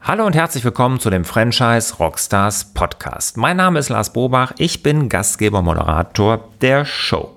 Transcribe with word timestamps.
Hallo 0.00 0.26
und 0.26 0.34
herzlich 0.34 0.64
willkommen 0.64 0.98
zu 0.98 1.10
dem 1.10 1.24
Franchise 1.24 1.96
Rockstars 1.98 2.72
Podcast. 2.74 3.36
Mein 3.36 3.56
Name 3.56 3.78
ist 3.78 3.88
Lars 3.88 4.12
Bobach, 4.12 4.52
ich 4.58 4.82
bin 4.82 5.08
Gastgeber 5.08 5.62
Moderator 5.62 6.48
der 6.60 6.84
Show. 6.84 7.36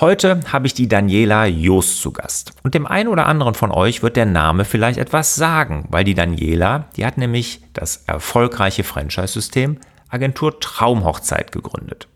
Heute 0.00 0.40
habe 0.52 0.66
ich 0.66 0.74
die 0.74 0.88
Daniela 0.88 1.46
Joost 1.46 2.02
zu 2.02 2.12
Gast. 2.12 2.52
Und 2.62 2.74
dem 2.74 2.86
einen 2.86 3.08
oder 3.08 3.26
anderen 3.26 3.54
von 3.54 3.72
euch 3.72 4.02
wird 4.02 4.16
der 4.16 4.26
Name 4.26 4.64
vielleicht 4.64 4.98
etwas 4.98 5.34
sagen, 5.34 5.86
weil 5.90 6.04
die 6.04 6.14
Daniela, 6.14 6.86
die 6.96 7.04
hat 7.04 7.18
nämlich 7.18 7.62
das 7.72 8.04
erfolgreiche 8.06 8.84
Franchise-System 8.84 9.78
Agentur 10.08 10.60
Traumhochzeit 10.60 11.52
gegründet. 11.52 12.06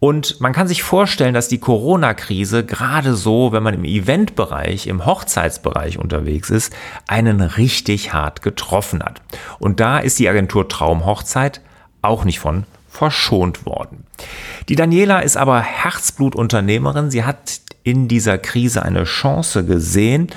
Und 0.00 0.40
man 0.40 0.52
kann 0.52 0.68
sich 0.68 0.82
vorstellen, 0.82 1.34
dass 1.34 1.48
die 1.48 1.58
Corona-Krise 1.58 2.64
gerade 2.64 3.14
so, 3.14 3.50
wenn 3.52 3.64
man 3.64 3.74
im 3.74 3.84
Eventbereich, 3.84 4.86
im 4.86 5.04
Hochzeitsbereich 5.04 5.98
unterwegs 5.98 6.50
ist, 6.50 6.72
einen 7.08 7.40
richtig 7.40 8.12
hart 8.12 8.42
getroffen 8.42 9.02
hat. 9.02 9.20
Und 9.58 9.80
da 9.80 9.98
ist 9.98 10.18
die 10.18 10.28
Agentur 10.28 10.68
Traumhochzeit 10.68 11.60
auch 12.00 12.24
nicht 12.24 12.38
von 12.38 12.64
verschont 12.88 13.66
worden. 13.66 14.04
Die 14.68 14.76
Daniela 14.76 15.20
ist 15.20 15.36
aber 15.36 15.60
Herzblutunternehmerin. 15.60 17.10
Sie 17.10 17.24
hat 17.24 17.60
in 17.82 18.06
dieser 18.06 18.38
Krise 18.38 18.82
eine 18.82 19.04
Chance 19.04 19.64
gesehen 19.64 20.28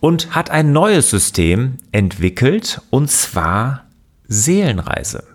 und 0.00 0.34
hat 0.34 0.50
ein 0.50 0.72
neues 0.72 1.10
System 1.10 1.78
entwickelt, 1.92 2.80
und 2.90 3.10
zwar 3.10 3.84
Seelenreise. 4.28 5.33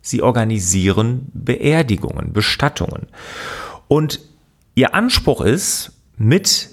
Sie 0.00 0.22
organisieren 0.22 1.26
Beerdigungen, 1.32 2.32
Bestattungen. 2.32 3.06
Und 3.88 4.20
ihr 4.74 4.94
Anspruch 4.94 5.40
ist, 5.40 5.92
mit 6.16 6.70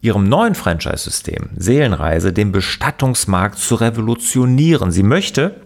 ihrem 0.00 0.28
neuen 0.28 0.54
Franchise-System 0.54 1.50
Seelenreise 1.56 2.32
den 2.32 2.52
Bestattungsmarkt 2.52 3.58
zu 3.58 3.74
revolutionieren. 3.76 4.90
Sie 4.92 5.02
möchte 5.02 5.60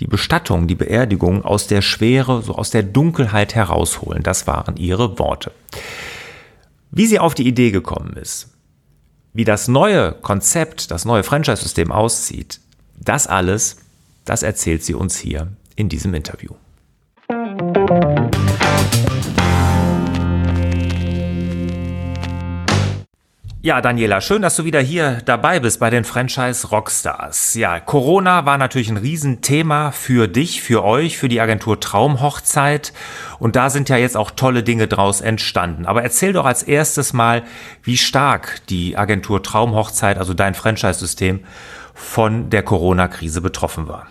die 0.00 0.06
Bestattung, 0.06 0.68
die 0.68 0.76
Beerdigung 0.76 1.44
aus 1.44 1.66
der 1.66 1.82
Schwere, 1.82 2.42
so 2.42 2.54
aus 2.54 2.70
der 2.70 2.84
Dunkelheit 2.84 3.54
herausholen. 3.54 4.22
Das 4.22 4.46
waren 4.46 4.76
ihre 4.76 5.18
Worte. 5.18 5.52
Wie 6.90 7.06
sie 7.06 7.18
auf 7.18 7.34
die 7.34 7.46
Idee 7.46 7.70
gekommen 7.70 8.14
ist, 8.14 8.54
wie 9.32 9.44
das 9.44 9.68
neue 9.68 10.12
Konzept, 10.12 10.90
das 10.90 11.04
neue 11.04 11.24
Franchise-System 11.24 11.90
aussieht, 11.92 12.60
das 12.96 13.26
alles, 13.26 13.78
das 14.24 14.42
erzählt 14.42 14.84
sie 14.84 14.94
uns 14.94 15.18
hier 15.18 15.48
in 15.78 15.88
diesem 15.88 16.12
Interview. 16.12 16.54
Ja, 23.60 23.80
Daniela, 23.80 24.20
schön, 24.20 24.42
dass 24.42 24.56
du 24.56 24.64
wieder 24.64 24.80
hier 24.80 25.20
dabei 25.24 25.60
bist 25.60 25.78
bei 25.78 25.90
den 25.90 26.04
Franchise 26.04 26.68
Rockstars. 26.68 27.54
Ja, 27.54 27.78
Corona 27.78 28.44
war 28.44 28.58
natürlich 28.58 28.88
ein 28.88 28.96
Riesenthema 28.96 29.92
für 29.92 30.26
dich, 30.26 30.62
für 30.62 30.84
euch, 30.84 31.16
für 31.16 31.28
die 31.28 31.40
Agentur 31.40 31.78
Traumhochzeit. 31.78 32.92
Und 33.38 33.54
da 33.54 33.70
sind 33.70 33.88
ja 33.88 33.96
jetzt 33.96 34.16
auch 34.16 34.32
tolle 34.32 34.62
Dinge 34.64 34.88
draus 34.88 35.20
entstanden. 35.20 35.86
Aber 35.86 36.02
erzähl 36.02 36.32
doch 36.32 36.46
als 36.46 36.62
erstes 36.62 37.12
mal, 37.12 37.44
wie 37.82 37.98
stark 37.98 38.62
die 38.68 38.96
Agentur 38.96 39.42
Traumhochzeit, 39.42 40.18
also 40.18 40.34
dein 40.34 40.54
Franchise-System, 40.54 41.40
von 41.94 42.50
der 42.50 42.62
Corona-Krise 42.62 43.40
betroffen 43.40 43.86
war. 43.86 44.06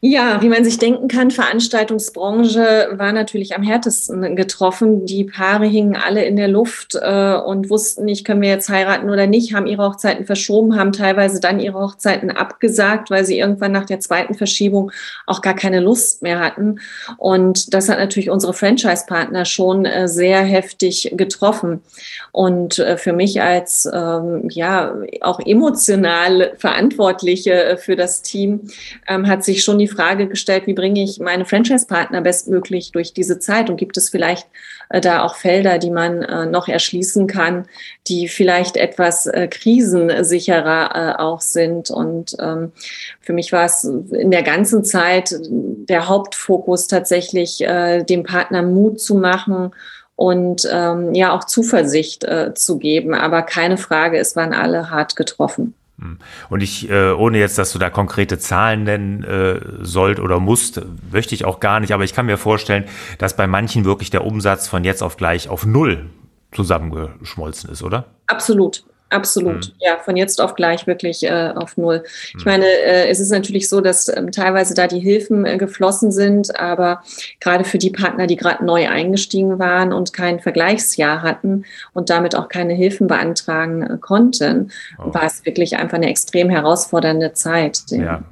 Ja, 0.00 0.40
wie 0.42 0.48
man 0.48 0.62
sich 0.62 0.78
denken 0.78 1.08
kann, 1.08 1.32
Veranstaltungsbranche 1.32 2.90
war 2.92 3.12
natürlich 3.12 3.56
am 3.56 3.64
härtesten 3.64 4.36
getroffen. 4.36 5.06
Die 5.06 5.24
Paare 5.24 5.66
hingen 5.66 5.96
alle 5.96 6.24
in 6.24 6.36
der 6.36 6.46
Luft 6.46 6.94
äh, 6.94 7.34
und 7.34 7.68
wussten 7.68 8.04
nicht, 8.04 8.24
können 8.24 8.40
wir 8.40 8.48
jetzt 8.48 8.68
heiraten 8.68 9.10
oder 9.10 9.26
nicht, 9.26 9.54
haben 9.54 9.66
ihre 9.66 9.82
Hochzeiten 9.82 10.24
verschoben, 10.24 10.78
haben 10.78 10.92
teilweise 10.92 11.40
dann 11.40 11.58
ihre 11.58 11.80
Hochzeiten 11.80 12.30
abgesagt, 12.30 13.10
weil 13.10 13.24
sie 13.24 13.40
irgendwann 13.40 13.72
nach 13.72 13.86
der 13.86 13.98
zweiten 13.98 14.34
Verschiebung 14.34 14.92
auch 15.26 15.42
gar 15.42 15.54
keine 15.54 15.80
Lust 15.80 16.22
mehr 16.22 16.38
hatten. 16.38 16.78
Und 17.16 17.74
das 17.74 17.88
hat 17.88 17.98
natürlich 17.98 18.30
unsere 18.30 18.54
Franchise-Partner 18.54 19.46
schon 19.46 19.84
äh, 19.84 20.06
sehr 20.06 20.42
heftig 20.42 21.12
getroffen. 21.16 21.82
Und 22.30 22.78
äh, 22.78 22.98
für 22.98 23.12
mich 23.12 23.42
als 23.42 23.90
ähm, 23.92 24.48
ja 24.48 24.94
auch 25.22 25.40
emotional 25.44 26.52
Verantwortliche 26.56 27.64
äh, 27.64 27.76
für 27.76 27.96
das 27.96 28.22
Team 28.22 28.60
ähm, 29.08 29.26
hat 29.26 29.42
sich 29.42 29.64
schon 29.64 29.80
die 29.80 29.87
die 29.88 29.94
Frage 29.94 30.28
gestellt, 30.28 30.66
wie 30.66 30.74
bringe 30.74 31.02
ich 31.02 31.18
meine 31.18 31.44
Franchise-Partner 31.44 32.20
bestmöglich 32.20 32.92
durch 32.92 33.12
diese 33.12 33.38
Zeit 33.38 33.70
und 33.70 33.76
gibt 33.76 33.96
es 33.96 34.10
vielleicht 34.10 34.46
äh, 34.90 35.00
da 35.00 35.22
auch 35.22 35.36
Felder, 35.36 35.78
die 35.78 35.90
man 35.90 36.22
äh, 36.22 36.46
noch 36.46 36.68
erschließen 36.68 37.26
kann, 37.26 37.66
die 38.06 38.28
vielleicht 38.28 38.76
etwas 38.76 39.26
äh, 39.26 39.48
krisensicherer 39.48 40.90
äh, 40.94 41.20
auch 41.20 41.40
sind. 41.40 41.90
Und 41.90 42.36
ähm, 42.40 42.72
für 43.20 43.32
mich 43.32 43.52
war 43.52 43.64
es 43.64 43.84
in 43.84 44.30
der 44.30 44.42
ganzen 44.42 44.84
Zeit 44.84 45.34
der 45.40 46.08
Hauptfokus 46.08 46.86
tatsächlich, 46.86 47.60
äh, 47.62 48.02
dem 48.02 48.22
Partner 48.24 48.62
Mut 48.62 49.00
zu 49.00 49.14
machen 49.14 49.72
und 50.16 50.68
ähm, 50.70 51.14
ja 51.14 51.32
auch 51.32 51.44
Zuversicht 51.44 52.24
äh, 52.24 52.52
zu 52.54 52.78
geben. 52.78 53.14
Aber 53.14 53.42
keine 53.42 53.78
Frage, 53.78 54.18
es 54.18 54.36
waren 54.36 54.52
alle 54.52 54.90
hart 54.90 55.16
getroffen. 55.16 55.74
Hm. 56.00 56.18
Und 56.48 56.62
ich, 56.62 56.88
äh, 56.90 57.10
ohne 57.10 57.38
jetzt, 57.38 57.58
dass 57.58 57.72
du 57.72 57.78
da 57.78 57.90
konkrete 57.90 58.38
Zahlen 58.38 58.84
nennen 58.84 59.24
äh, 59.24 59.60
sollt 59.80 60.20
oder 60.20 60.38
musst, 60.38 60.80
möchte 61.10 61.34
ich 61.34 61.44
auch 61.44 61.60
gar 61.60 61.80
nicht, 61.80 61.92
aber 61.92 62.04
ich 62.04 62.14
kann 62.14 62.26
mir 62.26 62.38
vorstellen, 62.38 62.84
dass 63.18 63.36
bei 63.36 63.46
manchen 63.46 63.84
wirklich 63.84 64.10
der 64.10 64.24
Umsatz 64.24 64.68
von 64.68 64.84
jetzt 64.84 65.02
auf 65.02 65.16
gleich 65.16 65.48
auf 65.48 65.66
null 65.66 66.06
zusammengeschmolzen 66.52 67.70
ist, 67.70 67.82
oder? 67.82 68.06
Absolut. 68.26 68.84
Absolut, 69.10 69.68
mhm. 69.68 69.72
ja, 69.80 69.98
von 69.98 70.16
jetzt 70.16 70.40
auf 70.40 70.54
gleich 70.54 70.86
wirklich 70.86 71.22
äh, 71.24 71.52
auf 71.54 71.76
Null. 71.78 72.02
Ich 72.28 72.34
mhm. 72.34 72.42
meine, 72.44 72.66
äh, 72.66 73.08
es 73.08 73.20
ist 73.20 73.30
natürlich 73.30 73.68
so, 73.68 73.80
dass 73.80 74.14
ähm, 74.14 74.32
teilweise 74.32 74.74
da 74.74 74.86
die 74.86 75.00
Hilfen 75.00 75.46
äh, 75.46 75.56
geflossen 75.56 76.12
sind, 76.12 76.58
aber 76.58 77.02
gerade 77.40 77.64
für 77.64 77.78
die 77.78 77.90
Partner, 77.90 78.26
die 78.26 78.36
gerade 78.36 78.64
neu 78.64 78.88
eingestiegen 78.88 79.58
waren 79.58 79.92
und 79.94 80.12
kein 80.12 80.40
Vergleichsjahr 80.40 81.22
hatten 81.22 81.64
und 81.94 82.10
damit 82.10 82.34
auch 82.34 82.48
keine 82.48 82.74
Hilfen 82.74 83.06
beantragen 83.06 83.82
äh, 83.82 83.98
konnten, 83.98 84.70
oh. 84.98 85.14
war 85.14 85.24
es 85.24 85.46
wirklich 85.46 85.76
einfach 85.78 85.96
eine 85.96 86.10
extrem 86.10 86.50
herausfordernde 86.50 87.32
Zeit. 87.32 87.82
Ja. 87.88 87.98
ja, 87.98 88.22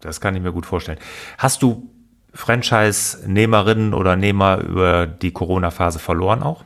das 0.00 0.20
kann 0.20 0.34
ich 0.34 0.42
mir 0.42 0.52
gut 0.52 0.64
vorstellen. 0.64 0.98
Hast 1.36 1.62
du 1.62 1.90
Franchise-Nehmerinnen 2.32 3.92
oder 3.92 4.16
Nehmer 4.16 4.60
über 4.60 5.06
die 5.06 5.32
Corona-Phase 5.32 5.98
verloren 5.98 6.42
auch? 6.42 6.64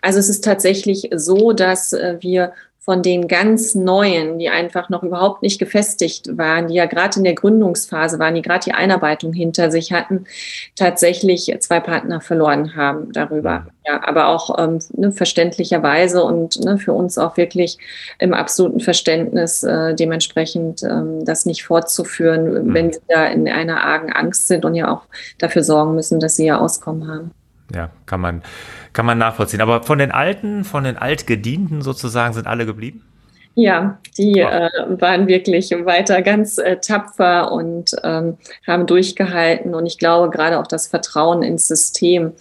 Also 0.00 0.18
es 0.18 0.28
ist 0.28 0.44
tatsächlich 0.44 1.10
so, 1.12 1.52
dass 1.52 1.92
äh, 1.92 2.16
wir 2.20 2.52
von 2.84 3.00
den 3.00 3.28
ganz 3.28 3.76
Neuen, 3.76 4.40
die 4.40 4.48
einfach 4.48 4.88
noch 4.88 5.04
überhaupt 5.04 5.42
nicht 5.42 5.60
gefestigt 5.60 6.36
waren, 6.36 6.66
die 6.66 6.74
ja 6.74 6.86
gerade 6.86 7.16
in 7.18 7.22
der 7.22 7.36
Gründungsphase 7.36 8.18
waren, 8.18 8.34
die 8.34 8.42
gerade 8.42 8.64
die 8.64 8.72
Einarbeitung 8.72 9.32
hinter 9.32 9.70
sich 9.70 9.92
hatten, 9.92 10.24
tatsächlich 10.74 11.54
zwei 11.60 11.78
Partner 11.78 12.20
verloren 12.20 12.74
haben 12.74 13.12
darüber. 13.12 13.60
Mhm. 13.60 13.70
Ja, 13.86 14.00
aber 14.02 14.26
auch 14.26 14.58
ähm, 14.58 14.80
ne, 14.94 15.12
verständlicherweise 15.12 16.24
und 16.24 16.58
ne, 16.64 16.76
für 16.76 16.92
uns 16.92 17.18
auch 17.18 17.36
wirklich 17.36 17.78
im 18.18 18.34
absoluten 18.34 18.80
Verständnis 18.80 19.62
äh, 19.62 19.94
dementsprechend 19.94 20.82
ähm, 20.82 21.24
das 21.24 21.46
nicht 21.46 21.62
fortzuführen, 21.62 22.66
mhm. 22.66 22.74
wenn 22.74 22.92
sie 22.92 23.00
da 23.06 23.26
in 23.26 23.48
einer 23.48 23.84
argen 23.84 24.12
Angst 24.12 24.48
sind 24.48 24.64
und 24.64 24.74
ja 24.74 24.92
auch 24.92 25.02
dafür 25.38 25.62
sorgen 25.62 25.94
müssen, 25.94 26.18
dass 26.18 26.34
sie 26.34 26.46
ja 26.46 26.58
Auskommen 26.58 27.06
haben. 27.06 27.30
Ja, 27.74 27.90
kann 28.06 28.20
man 28.20 28.42
kann 28.92 29.06
man 29.06 29.18
nachvollziehen. 29.18 29.60
Aber 29.60 29.82
von 29.82 29.98
den 29.98 30.10
Alten, 30.10 30.64
von 30.64 30.84
den 30.84 30.98
Altgedienten 30.98 31.82
sozusagen, 31.82 32.34
sind 32.34 32.46
alle 32.46 32.66
geblieben? 32.66 33.02
Ja, 33.54 33.98
die 34.16 34.40
äh, 34.40 34.70
waren 34.98 35.26
wirklich 35.26 35.70
weiter 35.84 36.22
ganz 36.22 36.56
äh, 36.56 36.78
tapfer 36.78 37.52
und 37.52 37.94
ähm, 38.02 38.38
haben 38.66 38.86
durchgehalten. 38.86 39.74
Und 39.74 39.84
ich 39.84 39.98
glaube 39.98 40.30
gerade 40.30 40.58
auch 40.58 40.66
das 40.66 40.86
Vertrauen 40.86 41.42
ins 41.42 41.68
System 41.68 42.32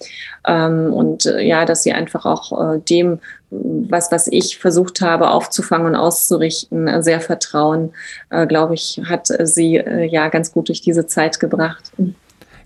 ähm, 0.48 0.94
und 0.94 1.26
äh, 1.26 1.42
ja, 1.42 1.66
dass 1.66 1.84
sie 1.84 1.92
einfach 1.92 2.26
auch 2.26 2.76
äh, 2.76 2.80
dem, 2.80 3.20
was, 3.50 4.10
was 4.14 4.28
ich 4.28 4.58
versucht 4.58 5.02
habe 5.02 5.32
aufzufangen 5.32 5.88
und 5.88 5.96
auszurichten, 5.98 6.88
äh, 6.88 7.04
sehr 7.04 7.20
vertrauen, 7.20 7.92
äh, 8.30 8.48
glaube 8.48 8.76
ich, 8.76 9.02
hat 9.04 9.28
sie 9.28 9.76
ja 9.76 10.30
ganz 10.30 10.54
gut 10.54 10.70
durch 10.70 10.80
diese 10.80 11.08
Zeit 11.08 11.42
gebracht. 11.42 11.92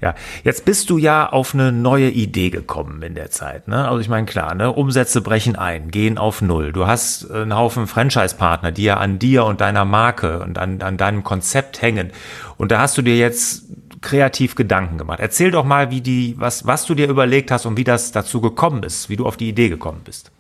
Ja, 0.01 0.15
jetzt 0.43 0.65
bist 0.65 0.89
du 0.89 0.97
ja 0.97 1.29
auf 1.29 1.53
eine 1.53 1.71
neue 1.71 2.09
Idee 2.09 2.49
gekommen 2.49 3.01
in 3.01 3.15
der 3.15 3.31
Zeit. 3.31 3.67
Ne? 3.67 3.87
Also 3.87 3.99
ich 3.99 4.09
meine, 4.09 4.25
klar, 4.25 4.55
ne? 4.55 4.71
Umsätze 4.71 5.21
brechen 5.21 5.55
ein, 5.55 5.91
gehen 5.91 6.17
auf 6.17 6.41
Null. 6.41 6.71
Du 6.71 6.87
hast 6.87 7.29
einen 7.31 7.55
Haufen 7.55 7.87
Franchise-Partner, 7.87 8.71
die 8.71 8.83
ja 8.83 8.97
an 8.97 9.19
dir 9.19 9.45
und 9.45 9.61
deiner 9.61 9.85
Marke 9.85 10.39
und 10.39 10.57
an, 10.57 10.81
an 10.81 10.97
deinem 10.97 11.23
Konzept 11.23 11.81
hängen. 11.81 12.11
Und 12.57 12.71
da 12.71 12.79
hast 12.79 12.97
du 12.97 13.01
dir 13.01 13.17
jetzt 13.17 13.63
kreativ 14.01 14.55
Gedanken 14.55 14.97
gemacht. 14.97 15.19
Erzähl 15.19 15.51
doch 15.51 15.65
mal, 15.65 15.91
wie 15.91 16.01
die, 16.01 16.35
was, 16.37 16.65
was 16.65 16.85
du 16.85 16.93
dir 16.93 17.07
überlegt 17.07 17.51
hast 17.51 17.65
und 17.65 17.75
wie 17.77 17.83
das 17.83 18.11
dazu 18.11 18.39
gekommen 18.39 18.83
ist, 18.83 19.09
wie 19.09 19.15
du 19.15 19.25
auf 19.25 19.35
die 19.35 19.49
Idee 19.49 19.69
gekommen 19.69 20.01
bist. 20.05 20.31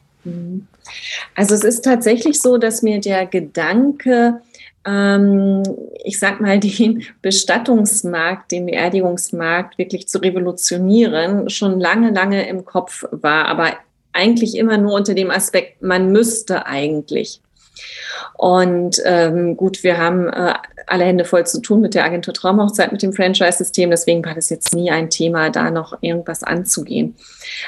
Also 1.35 1.55
es 1.55 1.63
ist 1.63 1.83
tatsächlich 1.83 2.41
so, 2.41 2.57
dass 2.57 2.81
mir 2.81 2.99
der 2.99 3.25
Gedanke 3.25 4.41
ähm, 4.85 5.63
ich 6.03 6.19
sag 6.19 6.39
mal, 6.39 6.59
den 6.59 7.03
Bestattungsmarkt, 7.21 8.51
den 8.51 8.67
Beerdigungsmarkt 8.67 9.77
wirklich 9.77 10.07
zu 10.07 10.19
revolutionieren, 10.19 11.49
schon 11.49 11.79
lange, 11.79 12.11
lange 12.11 12.47
im 12.47 12.65
Kopf 12.65 13.05
war, 13.11 13.45
aber 13.45 13.73
eigentlich 14.13 14.55
immer 14.57 14.77
nur 14.77 14.93
unter 14.93 15.13
dem 15.13 15.29
Aspekt, 15.29 15.81
man 15.81 16.11
müsste 16.11 16.65
eigentlich. 16.65 17.41
Und 18.37 19.01
ähm, 19.05 19.57
gut, 19.57 19.83
wir 19.83 19.97
haben 19.97 20.29
äh, 20.29 20.53
alle 20.87 21.05
Hände 21.05 21.25
voll 21.25 21.45
zu 21.45 21.61
tun 21.61 21.81
mit 21.81 21.93
der 21.93 22.05
Agentur 22.05 22.33
Traumhochzeit, 22.33 22.91
mit 22.91 23.01
dem 23.01 23.13
Franchise-System. 23.13 23.89
Deswegen 23.89 24.23
war 24.25 24.33
das 24.33 24.49
jetzt 24.49 24.73
nie 24.73 24.91
ein 24.91 25.09
Thema, 25.09 25.49
da 25.49 25.71
noch 25.71 25.97
irgendwas 26.01 26.43
anzugehen. 26.43 27.15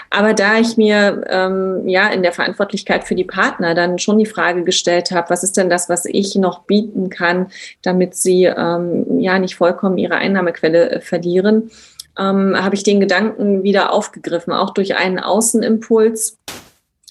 Aber 0.10 0.34
da 0.34 0.58
ich 0.58 0.78
mir 0.78 1.24
ähm, 1.30 1.88
ja 1.88 2.10
in 2.10 2.24
der 2.24 2.32
Verantwortlichkeit 2.32 3.04
für 3.04 3.16
die 3.16 3.24
Partner 3.24 3.76
dann 3.76 4.00
schon 4.00 4.18
die 4.18 4.26
Frage 4.26 4.64
gestellt 4.64 5.12
habe, 5.12 5.30
was 5.30 5.44
ist 5.44 5.58
denn 5.58 5.70
das, 5.70 5.90
was 5.90 6.06
ich 6.06 6.36
noch 6.36 6.64
bieten 6.64 7.10
kann, 7.10 7.48
damit 7.82 8.16
sie 8.16 8.46
ähm, 8.46 9.20
ja 9.20 9.40
nicht 9.40 9.56
vollkommen 9.56 9.98
ihre 9.98 10.16
Einnahmequelle 10.16 10.92
äh, 10.92 11.02
verlieren, 11.02 11.72
ähm, 12.18 12.56
habe 12.56 12.76
ich 12.76 12.84
den 12.84 13.00
Gedanken 13.00 13.64
wieder 13.64 13.94
aufgegriffen, 13.94 14.54
auch 14.54 14.72
durch 14.72 14.96
einen 14.96 15.20
Außenimpuls 15.20 16.38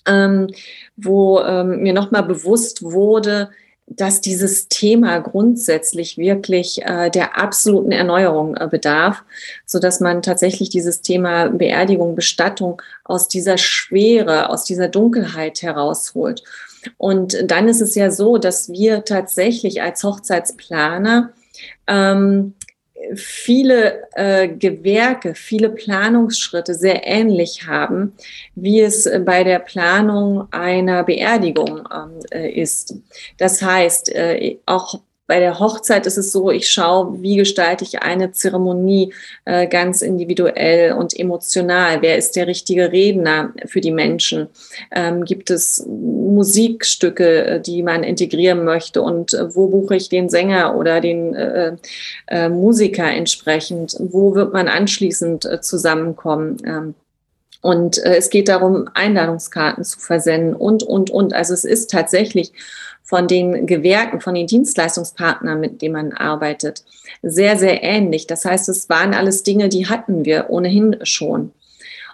ähm, 0.07 0.49
wo 0.97 1.41
ähm, 1.41 1.83
mir 1.83 1.93
nochmal 1.93 2.23
bewusst 2.23 2.83
wurde, 2.83 3.51
dass 3.87 4.21
dieses 4.21 4.69
Thema 4.69 5.21
grundsätzlich 5.21 6.19
wirklich 6.19 6.83
äh, 6.83 7.09
der 7.09 7.39
absoluten 7.39 7.93
Erneuerung 7.93 8.57
äh, 8.57 8.67
bedarf, 8.69 9.23
so 9.65 9.79
dass 9.79 10.01
man 10.01 10.23
tatsächlich 10.23 10.71
dieses 10.71 11.03
Thema 11.03 11.49
Beerdigung, 11.49 12.17
Bestattung 12.17 12.83
aus 13.05 13.29
dieser 13.29 13.59
Schwere, 13.59 14.51
aus 14.51 14.65
dieser 14.65 14.89
Dunkelheit 14.89 15.63
herausholt. 15.63 16.43
Und 16.99 17.37
dann 17.51 17.69
ist 17.69 17.81
es 17.81 17.95
ja 17.95 18.11
so, 18.11 18.39
dass 18.39 18.71
wir 18.71 19.05
tatsächlich 19.05 19.83
als 19.83 20.03
Hochzeitsplaner 20.03 21.31
ähm, 21.87 22.55
viele 23.15 24.09
äh, 24.15 24.49
Gewerke, 24.49 25.35
viele 25.35 25.71
Planungsschritte 25.71 26.75
sehr 26.75 27.07
ähnlich 27.07 27.67
haben, 27.67 28.15
wie 28.55 28.81
es 28.81 29.09
bei 29.25 29.45
der 29.45 29.59
Planung 29.59 30.49
einer 30.53 31.05
Beerdigung 31.05 31.87
ähm, 31.93 32.21
äh, 32.31 32.51
ist. 32.51 32.95
Das 33.39 33.63
heißt, 33.63 34.15
äh, 34.15 34.59
auch 34.67 35.01
bei 35.27 35.41
der 35.41 35.59
Hochzeit 35.59 36.07
ist 36.07 36.19
es 36.19 36.33
so, 36.33 36.51
ich 36.51 36.71
schaue, 36.71 37.21
wie 37.21 37.37
gestalte 37.37 37.85
ich 37.85 38.03
eine 38.03 38.33
Zeremonie 38.33 39.13
äh, 39.45 39.67
ganz 39.67 40.03
individuell 40.03 40.93
und 40.93 41.19
emotional. 41.19 42.01
Wer 42.01 42.17
ist 42.17 42.37
der 42.37 42.47
richtige 42.47 42.93
Redner 42.93 43.53
für 43.67 43.81
die 43.81 43.91
Menschen? 43.91 44.49
Ähm, 44.95 45.25
gibt 45.25 45.51
es 45.51 45.85
Musikstücke, 45.87 47.45
äh, 47.45 47.61
die 47.61 47.83
man 47.83 48.05
integrieren 48.05 48.65
möchte? 48.65 49.03
Und 49.03 49.35
äh, 49.35 49.55
wo 49.55 49.67
buche 49.69 49.97
ich 49.97 50.09
den 50.09 50.29
Sänger 50.29 50.77
oder 50.77 51.01
den 51.01 51.35
äh, 51.35 51.77
äh, 52.29 52.49
Musiker 52.49 53.11
entsprechend? 53.11 53.97
Wo 53.99 54.35
wird 54.35 54.53
man 54.53 54.69
anschließend 54.69 55.45
äh, 55.45 55.61
zusammenkommen? 55.61 56.59
Ähm, 56.65 56.95
und 57.67 57.99
es 57.99 58.31
geht 58.31 58.49
darum, 58.49 58.89
Einladungskarten 58.95 59.83
zu 59.83 59.99
versenden 59.99 60.55
und, 60.55 60.85
und, 60.85 61.11
und. 61.11 61.35
Also 61.35 61.53
es 61.53 61.65
ist 61.65 61.91
tatsächlich 61.91 62.53
von 63.03 63.27
den 63.27 63.67
Gewerken, 63.67 64.21
von 64.21 64.35
den 64.35 64.47
Dienstleistungspartnern, 64.47 65.59
mit 65.59 65.83
denen 65.83 65.95
man 65.95 66.13
arbeitet, 66.13 66.85
sehr, 67.23 67.57
sehr 67.57 67.83
ähnlich. 67.83 68.29
Das 68.29 68.45
heißt, 68.45 68.69
es 68.69 68.89
waren 68.89 69.15
alles 69.15 69.43
Dinge, 69.43 69.69
die 69.69 69.89
hatten 69.89 70.25
wir 70.25 70.47
ohnehin 70.49 70.97
schon. 71.03 71.51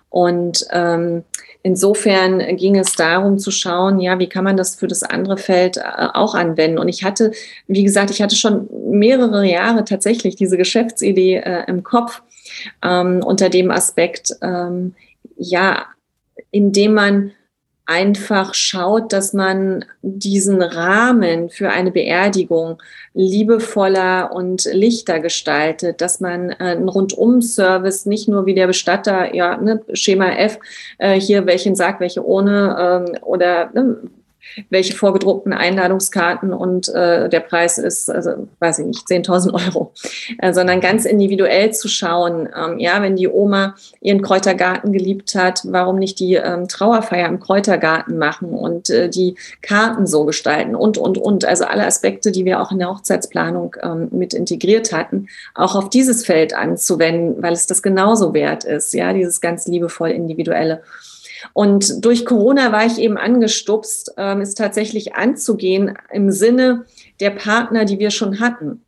Und 0.09 0.67
ähm, 0.71 1.23
insofern 1.63 2.57
ging 2.57 2.79
es 2.79 2.95
darum 2.95 3.39
zu 3.39 3.51
schauen, 3.51 4.01
ja, 4.01 4.19
wie 4.19 4.29
kann 4.31 4.45
man 4.45 4.57
das 4.57 4.77
für 4.77 4.89
das 4.89 5.03
andere 5.03 5.37
Feld 5.37 5.77
äh, 5.77 5.83
auch 6.15 6.35
anwenden? 6.35 6.79
Und 6.79 6.89
ich 6.89 7.05
hatte, 7.05 7.33
wie 7.67 7.85
gesagt, 7.85 8.11
ich 8.11 8.23
hatte 8.23 8.37
schon 8.37 8.71
mehrere 8.91 9.45
Jahre 9.47 9.85
tatsächlich 9.85 10.37
diese 10.37 10.57
Geschäftsidee 10.57 11.37
äh, 11.37 11.65
im 11.67 11.83
Kopf 11.83 12.23
ähm, 12.83 13.23
unter 13.23 13.51
dem 13.51 13.71
Aspekt, 13.71 14.33
ähm, 14.41 14.95
ja, 15.43 15.87
indem 16.51 16.95
man 16.95 17.33
einfach 17.85 18.55
schaut, 18.55 19.13
dass 19.13 19.33
man 19.33 19.85
diesen 20.03 20.63
Rahmen 20.63 21.51
für 21.51 21.71
eine 21.71 21.91
Beerdigung 21.91 22.81
liebevoller 23.13 24.33
und 24.33 24.65
lichter 24.73 25.19
gestaltet, 25.19 26.01
dass 26.01 26.21
man 26.21 26.51
äh, 26.51 26.57
einen 26.59 26.89
Rundum-Service 26.89 28.07
nicht 28.07 28.29
nur 28.29 28.47
wie 28.47 28.55
der 28.55 28.69
Bestatter, 28.69 29.35
ja, 29.35 29.57
ne, 29.57 29.83
Schema 29.95 30.31
F, 30.31 30.59
äh, 30.99 31.21
hier 31.21 31.45
welchen 31.47 31.75
sagt, 31.75 32.01
welche 32.01 32.25
ohne 32.25 33.05
ähm, 33.11 33.19
oder 33.23 33.71
ne, 33.75 33.97
welche 34.71 34.95
vorgedruckten 34.95 35.53
Einladungskarten 35.53 36.53
und 36.53 36.89
äh, 36.89 37.29
der 37.29 37.41
Preis 37.41 37.79
ist, 37.79 38.11
also 38.11 38.49
weiß 38.59 38.81
ich 38.81 38.87
nicht, 38.87 39.07
10.000 39.07 39.53
Euro, 39.67 39.93
äh, 40.39 40.53
sondern 40.53 40.81
ganz 40.81 41.05
individuell 41.05 41.73
zu 41.73 41.89
schauen, 41.89 42.49
ähm, 42.57 42.79
ja, 42.79 43.01
wenn 43.03 43.17
die 43.17 43.29
Oma 43.29 43.75
ihren 44.01 44.23
Kräutergarten 44.23 44.93
geliebt 44.93 45.35
hat, 45.35 45.63
warum 45.65 45.99
nicht 45.99 46.19
die 46.21 46.35
ähm, 46.35 46.69
Trauerfeier 46.69 47.29
im 47.29 47.41
Kräutergarten 47.41 48.19
machen 48.19 48.51
und 48.51 48.91
äh, 48.91 49.09
die 49.09 49.37
Karten 49.63 50.07
so 50.07 50.25
gestalten 50.25 50.75
und, 50.75 50.99
und, 50.99 51.19
und. 51.19 51.45
Also 51.45 51.65
alle 51.65 51.87
Aspekte, 51.87 52.33
die 52.33 52.45
wir 52.45 52.61
auch 52.61 52.73
in 52.73 52.79
der 52.79 52.91
Hochzeitsplanung 52.91 53.77
ähm, 53.83 54.09
mit 54.11 54.35
integriert 54.35 54.93
hatten, 54.93 55.29
auch 55.55 55.75
auf 55.75 55.91
dieses 55.91 56.25
Feld 56.25 56.55
anzuwenden, 56.55 57.43
weil 57.43 57.53
es 57.53 57.67
das 57.67 57.83
genauso 57.83 58.35
wert 58.35 58.65
ist, 58.65 58.93
ja, 58.95 59.13
dieses 59.13 59.41
ganz 59.41 59.67
liebevoll 59.67 60.11
individuelle. 60.11 60.83
Und 61.53 62.05
durch 62.05 62.25
Corona 62.25 62.73
war 62.73 62.87
ich 62.87 62.99
eben 62.99 63.17
angestupst, 63.17 64.15
ähm, 64.17 64.41
es 64.41 64.55
tatsächlich 64.55 65.15
anzugehen 65.15 65.97
im 66.13 66.31
Sinne 66.31 66.85
der 67.21 67.31
Partner, 67.31 67.85
die 67.85 67.99
wir 67.99 68.11
schon 68.11 68.41
hatten. 68.41 68.83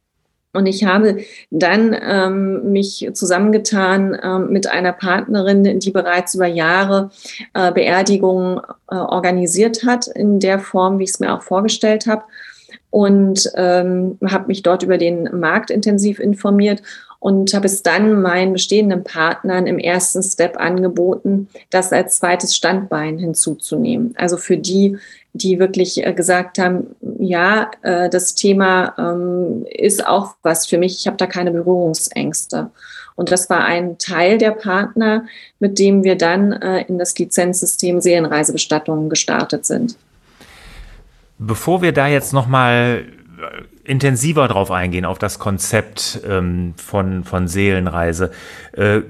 Und 0.55 0.67
ich 0.67 0.85
habe 0.85 1.19
dann 1.51 1.97
ähm, 2.01 2.73
mich 2.73 3.11
zusammengetan 3.13 4.17
ähm, 4.23 4.51
mit 4.51 4.69
einer 4.69 4.93
Partnerin, 4.93 5.81
die 5.81 5.91
bereits 5.91 6.37
über 6.37 6.47
Jahre 6.47 7.11
äh, 7.55 7.73
Beerdigungen 7.73 8.61
äh, 8.89 8.95
organisiert 8.95 9.85
hat, 9.85 10.07
in 10.07 10.39
der 10.39 10.61
Form, 10.61 11.01
wie 11.01 11.05
ich 11.05 11.11
es 11.11 11.21
mir 11.21 11.35
auch 11.35 11.43
vorgestellt 11.43 12.07
habe. 12.07 12.23
Und 12.91 13.51
ähm, 13.57 14.17
habe 14.25 14.47
mich 14.47 14.63
dort 14.63 14.85
über 14.85 14.97
den 14.97 15.25
Markt 15.41 15.73
intensiv 15.73 16.21
informiert 16.21 16.83
und 17.25 17.55
habe 17.55 17.65
es 17.65 17.83
dann 17.83 18.21
meinen 18.21 18.53
bestehenden 18.53 19.03
Partnern 19.03 19.67
im 19.67 19.79
ersten 19.79 20.23
Step 20.23 20.61
angeboten, 20.61 21.49
das 21.71 21.91
als 21.91 22.19
zweites 22.19 22.55
Standbein 22.55 23.17
hinzuzunehmen. 23.17 24.13
Also 24.19 24.37
für 24.37 24.59
die, 24.59 24.99
die 25.33 25.59
wirklich 25.59 26.07
äh, 26.07 26.13
gesagt 26.13 26.59
haben, 26.59 26.95
ja, 27.19 27.71
äh, 27.81 28.11
das 28.11 28.35
Thema 28.35 28.93
ähm, 28.99 29.65
ist 29.71 30.07
auch 30.07 30.35
was 30.43 30.67
für 30.67 30.77
mich, 30.77 30.99
ich 30.99 31.07
habe 31.07 31.17
da 31.17 31.27
keine 31.27 31.51
Berührungsängste. 31.51 32.71
Und 33.15 33.33
das 33.33 33.49
war 33.49 33.65
ein 33.65 33.97
Teil 33.97 34.37
der 34.37 34.51
Partner, 34.51 35.25
mit 35.61 35.79
dem 35.79 36.05
wir 36.05 36.17
dann 36.17 36.53
äh, 36.53 36.83
in 36.83 36.99
das 36.99 37.19
Lizenzsystem 37.19 38.03
Seelenreisebestattungen 38.03 39.09
gestartet 39.09 39.65
sind. 39.65 39.97
Bevor 41.39 41.81
wir 41.81 41.93
da 41.93 42.07
jetzt 42.07 42.35
nochmal 42.35 43.07
intensiver 43.85 44.49
drauf 44.49 44.71
eingehen, 44.71 45.05
auf 45.05 45.19
das 45.19 45.39
Konzept 45.39 46.21
ähm, 46.27 46.75
von, 46.77 47.25
von 47.25 47.49
Seelenreise. 47.49 48.31
Äh, 48.73 49.03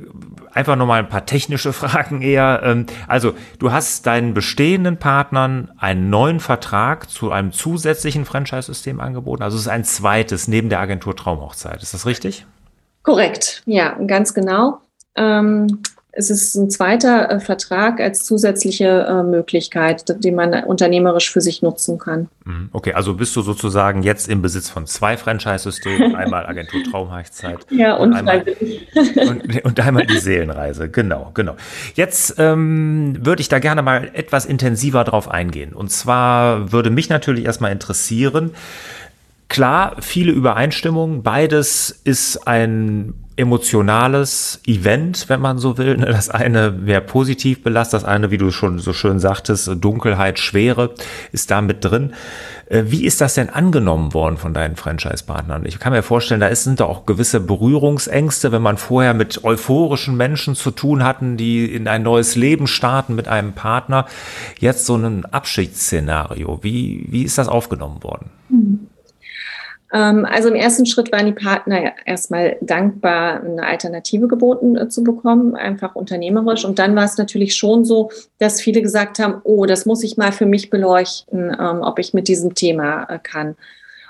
einfach 0.52 0.76
nochmal 0.76 1.00
ein 1.00 1.08
paar 1.08 1.26
technische 1.26 1.72
Fragen 1.74 2.22
eher. 2.22 2.60
Ähm, 2.64 2.86
also, 3.06 3.34
du 3.58 3.72
hast 3.72 4.06
deinen 4.06 4.34
bestehenden 4.34 4.98
Partnern 4.98 5.70
einen 5.78 6.10
neuen 6.10 6.40
Vertrag 6.40 7.08
zu 7.08 7.30
einem 7.30 7.52
zusätzlichen 7.52 8.24
Franchise-System 8.24 9.00
angeboten. 9.00 9.42
Also, 9.42 9.56
es 9.56 9.62
ist 9.62 9.68
ein 9.68 9.84
zweites 9.84 10.48
neben 10.48 10.68
der 10.68 10.80
Agentur 10.80 11.16
Traumhochzeit. 11.16 11.82
Ist 11.82 11.94
das 11.94 12.06
richtig? 12.06 12.46
Korrekt, 13.02 13.62
ja, 13.66 13.96
ganz 14.06 14.34
genau. 14.34 14.80
Ähm, 15.14 15.82
es 16.16 16.30
ist 16.30 16.54
ein 16.54 16.70
zweiter 16.70 17.30
äh, 17.30 17.40
Vertrag 17.40 18.00
als 18.00 18.24
zusätzliche 18.24 19.06
äh, 19.08 19.22
Möglichkeit, 19.22 20.24
den 20.24 20.34
man 20.34 20.64
unternehmerisch 20.64 21.30
für 21.30 21.40
sich 21.40 21.62
nutzen 21.62 21.98
kann. 21.98 22.28
Mhm. 22.44 22.68
Okay, 22.72 22.92
also 22.92 23.14
bist 23.14 23.34
du 23.36 23.42
sozusagen 23.42 24.02
jetzt 24.02 24.28
im 24.28 24.40
Besitz 24.40 24.70
von 24.70 24.86
zwei 24.86 25.16
Franchise-Systemen, 25.16 26.14
einmal 26.16 26.46
Agentur 26.46 26.82
Traumheichzeit 26.84 27.66
ja, 27.70 27.94
und, 27.94 28.10
und, 28.12 28.16
einmal, 28.16 28.44
und, 29.28 29.64
und, 29.64 29.80
einmal 29.80 30.06
die 30.06 30.18
Seelenreise. 30.18 30.88
Genau, 30.88 31.30
genau. 31.34 31.56
Jetzt 31.94 32.36
ähm, 32.38 33.16
würde 33.20 33.40
ich 33.40 33.48
da 33.48 33.58
gerne 33.58 33.82
mal 33.82 34.10
etwas 34.12 34.46
intensiver 34.46 35.04
drauf 35.04 35.28
eingehen. 35.28 35.72
Und 35.72 35.90
zwar 35.90 36.72
würde 36.72 36.90
mich 36.90 37.08
natürlich 37.08 37.44
erstmal 37.44 37.72
interessieren, 37.72 38.52
Klar, 39.48 39.96
viele 40.00 40.32
Übereinstimmungen. 40.32 41.22
Beides 41.22 42.00
ist 42.02 42.48
ein 42.48 43.14
emotionales 43.36 44.60
Event, 44.66 45.28
wenn 45.28 45.40
man 45.40 45.58
so 45.58 45.76
will. 45.78 45.96
Das 45.96 46.30
eine 46.30 46.70
mehr 46.70 47.00
positiv 47.00 47.62
belastet, 47.62 48.02
das 48.02 48.04
eine, 48.04 48.30
wie 48.30 48.38
du 48.38 48.50
schon 48.50 48.78
so 48.78 48.92
schön 48.92 49.18
sagtest, 49.18 49.70
Dunkelheit, 49.80 50.38
Schwere 50.38 50.94
ist 51.32 51.50
da 51.50 51.60
mit 51.60 51.84
drin. 51.84 52.12
Äh, 52.66 52.84
wie 52.86 53.04
ist 53.04 53.20
das 53.20 53.34
denn 53.34 53.50
angenommen 53.50 54.14
worden 54.14 54.36
von 54.36 54.54
deinen 54.54 54.76
Franchise-Partnern? 54.76 55.66
Ich 55.66 55.78
kann 55.78 55.92
mir 55.92 56.02
vorstellen, 56.02 56.40
da 56.40 56.54
sind 56.54 56.80
da 56.80 56.84
auch 56.84 57.06
gewisse 57.06 57.40
Berührungsängste, 57.40 58.52
wenn 58.52 58.62
man 58.62 58.76
vorher 58.76 59.14
mit 59.14 59.44
euphorischen 59.44 60.16
Menschen 60.16 60.54
zu 60.54 60.70
tun 60.70 61.04
hatten, 61.04 61.36
die 61.36 61.72
in 61.72 61.88
ein 61.88 62.02
neues 62.02 62.36
Leben 62.36 62.66
starten 62.66 63.14
mit 63.14 63.28
einem 63.28 63.52
Partner. 63.52 64.06
Jetzt 64.58 64.86
so 64.86 64.96
ein 64.96 65.24
Abschiedsszenario. 65.26 66.60
Wie, 66.62 67.06
wie 67.08 67.24
ist 67.24 67.38
das 67.38 67.48
aufgenommen 67.48 68.02
worden? 68.02 68.30
Ähm, 69.94 70.26
also 70.26 70.48
im 70.48 70.56
ersten 70.56 70.86
Schritt 70.86 71.12
waren 71.12 71.26
die 71.26 71.32
Partner 71.32 71.92
erstmal 72.04 72.56
dankbar, 72.60 73.40
eine 73.42 73.64
Alternative 73.64 74.26
geboten 74.26 74.76
äh, 74.76 74.88
zu 74.88 75.04
bekommen, 75.04 75.54
einfach 75.54 75.94
unternehmerisch. 75.94 76.64
Und 76.64 76.80
dann 76.80 76.96
war 76.96 77.04
es 77.04 77.16
natürlich 77.16 77.54
schon 77.54 77.84
so, 77.84 78.10
dass 78.38 78.60
viele 78.60 78.82
gesagt 78.82 79.20
haben, 79.20 79.40
oh, 79.44 79.66
das 79.66 79.86
muss 79.86 80.02
ich 80.02 80.16
mal 80.16 80.32
für 80.32 80.46
mich 80.46 80.68
beleuchten, 80.68 81.56
ähm, 81.58 81.80
ob 81.82 82.00
ich 82.00 82.12
mit 82.12 82.26
diesem 82.26 82.54
Thema 82.54 83.04
äh, 83.04 83.20
kann. 83.22 83.56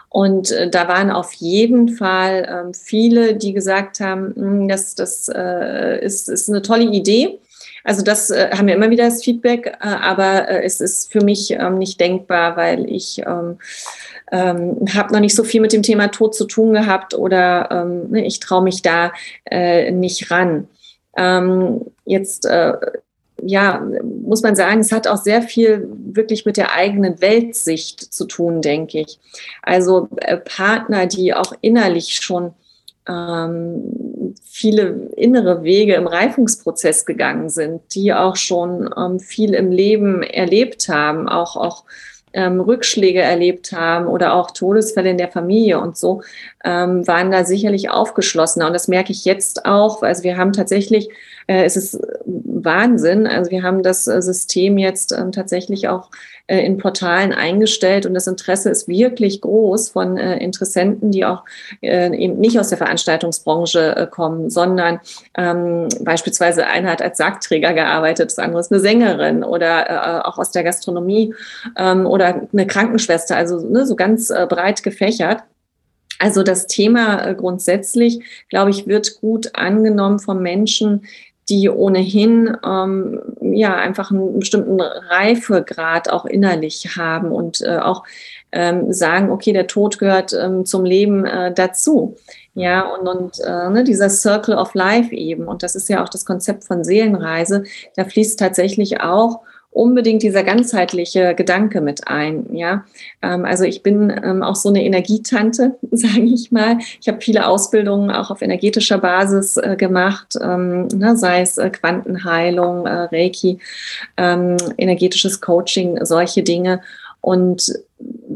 Und 0.09 0.53
äh, 0.53 0.71
da 0.71 0.89
waren 0.89 1.11
auf 1.11 1.35
jeden 1.35 1.91
Fall 1.91 2.49
ähm, 2.49 2.73
viele, 2.73 3.37
die 3.37 3.53
gesagt 3.53 4.01
haben, 4.01 4.35
hm, 4.35 4.69
das, 4.69 4.95
das 4.95 5.29
ist, 5.29 6.29
ist 6.29 6.49
eine 6.49 6.63
tolle 6.63 6.85
Idee. 6.85 7.41
Also 7.85 8.03
das 8.03 8.31
äh, 8.31 8.51
haben 8.53 8.67
wir 8.67 8.75
immer 8.75 8.91
wieder 8.91 9.05
das 9.05 9.23
Feedback, 9.23 9.67
äh, 9.67 9.87
aber 9.87 10.49
äh, 10.49 10.65
es 10.65 10.81
ist 10.81 11.13
für 11.13 11.23
mich 11.23 11.51
ähm, 11.51 11.77
nicht 11.77 12.01
denkbar, 12.01 12.57
weil 12.57 12.91
ich 12.91 13.23
ähm, 13.27 13.59
ähm, 14.33 14.79
habe 14.95 15.13
noch 15.13 15.21
nicht 15.21 15.35
so 15.35 15.45
viel 15.45 15.61
mit 15.61 15.73
dem 15.73 15.83
Thema 15.83 16.09
Tod 16.09 16.35
zu 16.35 16.47
tun 16.47 16.73
gehabt 16.73 17.15
oder 17.15 17.69
ähm, 17.71 18.11
ne, 18.11 18.27
ich 18.27 18.41
traue 18.41 18.63
mich 18.63 18.83
da 18.83 19.13
äh, 19.45 19.91
nicht 19.91 20.31
ran. 20.31 20.69
Ähm, 21.17 21.83
jetzt 22.05 22.47
äh, 22.47 22.75
ja, 23.43 23.87
muss 24.03 24.43
man 24.43 24.57
sagen, 24.57 24.81
es 24.81 24.93
hat 24.93 25.07
auch 25.07 25.19
sehr 25.19 25.43
viel 25.43 25.89
wirklich 26.07 26.47
mit 26.47 26.57
der 26.57 26.75
eigenen 26.75 27.21
Weltsicht 27.21 28.01
zu 28.01 28.27
tun, 28.27 28.63
denke 28.63 29.01
ich. 29.01 29.19
Also 29.63 30.09
äh, 30.17 30.39
Partner, 30.39 31.07
die 31.07 31.35
auch 31.35 31.53
innerlich 31.61 32.17
schon 32.17 32.55
ähm, 33.07 34.35
viele 34.45 35.11
innere 35.17 35.63
Wege 35.63 35.95
im 35.95 36.07
Reifungsprozess 36.07 37.05
gegangen 37.05 37.51
sind, 37.51 37.83
die 37.95 38.15
auch 38.15 38.37
schon 38.37 38.89
ähm, 38.97 39.21
viel 39.21 39.53
im 39.53 39.71
Leben 39.71 40.23
erlebt 40.23 40.89
haben, 40.89 41.29
auch, 41.29 41.57
auch 41.57 41.85
ähm, 42.35 42.61
Rückschläge 42.61 43.23
erlebt 43.23 43.73
haben 43.73 44.07
oder 44.07 44.35
auch 44.35 44.51
Todesfälle 44.51 45.11
in 45.11 45.19
der 45.19 45.31
Familie 45.31 45.81
und 45.81 45.97
so, 45.97 46.23
ähm, 46.65 47.07
waren 47.07 47.31
da 47.31 47.45
sicherlich 47.45 47.91
aufgeschlossener. 47.91 48.67
Und 48.67 48.73
das 48.73 48.89
merke 48.89 49.13
ich 49.13 49.25
jetzt 49.25 49.65
auch. 49.65 50.03
Also 50.03 50.25
wir 50.25 50.37
haben 50.37 50.53
tatsächlich, 50.53 51.09
es 51.47 51.77
ist 51.77 52.01
Wahnsinn. 52.25 53.27
Also 53.27 53.51
wir 53.51 53.63
haben 53.63 53.83
das 53.83 54.07
äh, 54.07 54.23
System 54.23 54.79
jetzt 54.79 55.13
ähm, 55.13 55.33
tatsächlich 55.33 55.89
auch 55.89 56.11
äh, 56.47 56.65
in 56.65 56.79
Portalen 56.79 57.33
eingestellt 57.33 58.07
und 58.07 58.15
das 58.15 58.27
Interesse 58.27 58.71
ist 58.71 58.89
wirklich 58.89 59.41
groß 59.41 59.91
von 59.91 60.17
äh, 60.17 60.39
Interessenten, 60.39 61.11
die 61.11 61.25
auch 61.25 61.45
äh, 61.83 62.15
eben 62.17 62.39
nicht 62.39 62.59
aus 62.59 62.69
der 62.69 62.79
Veranstaltungsbranche 62.79 63.97
äh, 63.97 64.07
kommen, 64.07 64.51
sondern 64.51 65.01
ähm, 65.37 65.89
beispielsweise 66.01 66.67
einer 66.67 66.91
hat 66.91 67.03
als 67.03 67.19
Sargträger 67.19 67.73
gearbeitet, 67.73 68.31
das 68.31 68.39
andere 68.39 68.61
ist 68.61 68.73
eine 68.73 68.81
Sängerin 68.81 69.45
oder 69.45 69.91
äh, 69.91 70.27
auch 70.27 70.39
aus 70.39 70.51
der 70.51 70.65
Gastronomie 70.65 71.35
ähm, 71.77 72.07
oder 72.07 72.43
eine 72.53 72.67
Krankenschwester, 72.67 73.37
also 73.37 73.61
ne, 73.61 73.87
so 73.87 73.97
ganz 73.97 74.31
äh, 74.31 74.47
breit 74.49 74.83
gefächert. 74.83 75.45
Also 76.21 76.43
das 76.45 76.69
Thema 76.69 77.33
grundsätzlich, 77.35 78.23
glaube 78.49 78.71
ich, 78.71 78.87
wird 78.87 79.21
gut 79.21 79.51
angenommen 79.55 80.21
von 80.21 80.41
Menschen, 80.41 81.03
die 81.49 81.69
ohnehin 81.69 82.57
ähm, 82.65 83.21
ja 83.41 83.75
einfach 83.75 84.11
einen 84.11 84.39
bestimmten 84.39 84.81
Reifegrad 84.81 86.11
auch 86.11 86.25
innerlich 86.25 86.97
haben 86.97 87.33
und 87.33 87.61
äh, 87.61 87.79
auch 87.79 88.05
ähm, 88.53 88.93
sagen, 88.93 89.31
okay, 89.31 89.53
der 89.53 89.67
Tod 89.67 89.99
gehört 89.99 90.33
ähm, 90.33 90.65
zum 90.65 90.85
Leben 90.85 91.27
äh, 91.27 91.53
dazu. 91.53 92.17
Ja, 92.55 92.83
und, 92.83 93.09
und 93.09 93.41
äh, 93.41 93.69
ne, 93.69 93.83
dieser 93.83 94.09
Circle 94.09 94.55
of 94.55 94.75
Life 94.75 95.13
eben. 95.13 95.49
Und 95.49 95.65
das 95.65 95.75
ist 95.75 95.89
ja 95.89 96.05
auch 96.05 96.09
das 96.09 96.25
Konzept 96.25 96.65
von 96.65 96.85
Seelenreise. 96.85 97.65
Da 97.97 98.05
fließt 98.05 98.39
tatsächlich 98.39 99.01
auch 99.01 99.41
unbedingt 99.75 100.23
dieser 100.23 100.45
ganzheitliche 100.45 101.35
Gedanke 101.35 101.81
mit 101.81 102.07
ein. 102.07 102.47
Ja, 102.53 102.85
ähm, 103.23 103.45
also 103.45 103.65
ich 103.65 103.83
bin 103.83 104.11
ähm, 104.25 104.43
auch 104.43 104.55
so 104.55 104.69
eine 104.69 104.83
Energietante, 104.85 105.77
sage 105.91 106.23
ich 106.23 106.53
mal. 106.53 106.79
Ich 107.01 107.09
habe 107.09 107.21
viele 107.21 107.47
Ausbildungen 107.47 108.11
auch 108.11 108.31
auf 108.31 108.41
energetischer 108.41 108.99
Basis 108.99 109.57
äh, 109.57 109.77
gemacht, 109.77 110.39
ähm, 110.41 110.87
ne, 110.89 111.17
sei 111.17 111.41
es 111.41 111.59
äh, 111.59 111.71
Quantenheilung, 111.71 112.87
äh, 112.87 113.09
Reiki, 113.13 113.59
ähm, 114.17 114.57
energetisches 114.79 115.41
Coaching, 115.41 115.99
solche 116.05 116.43
Dinge. 116.43 116.81
Und 117.25 117.73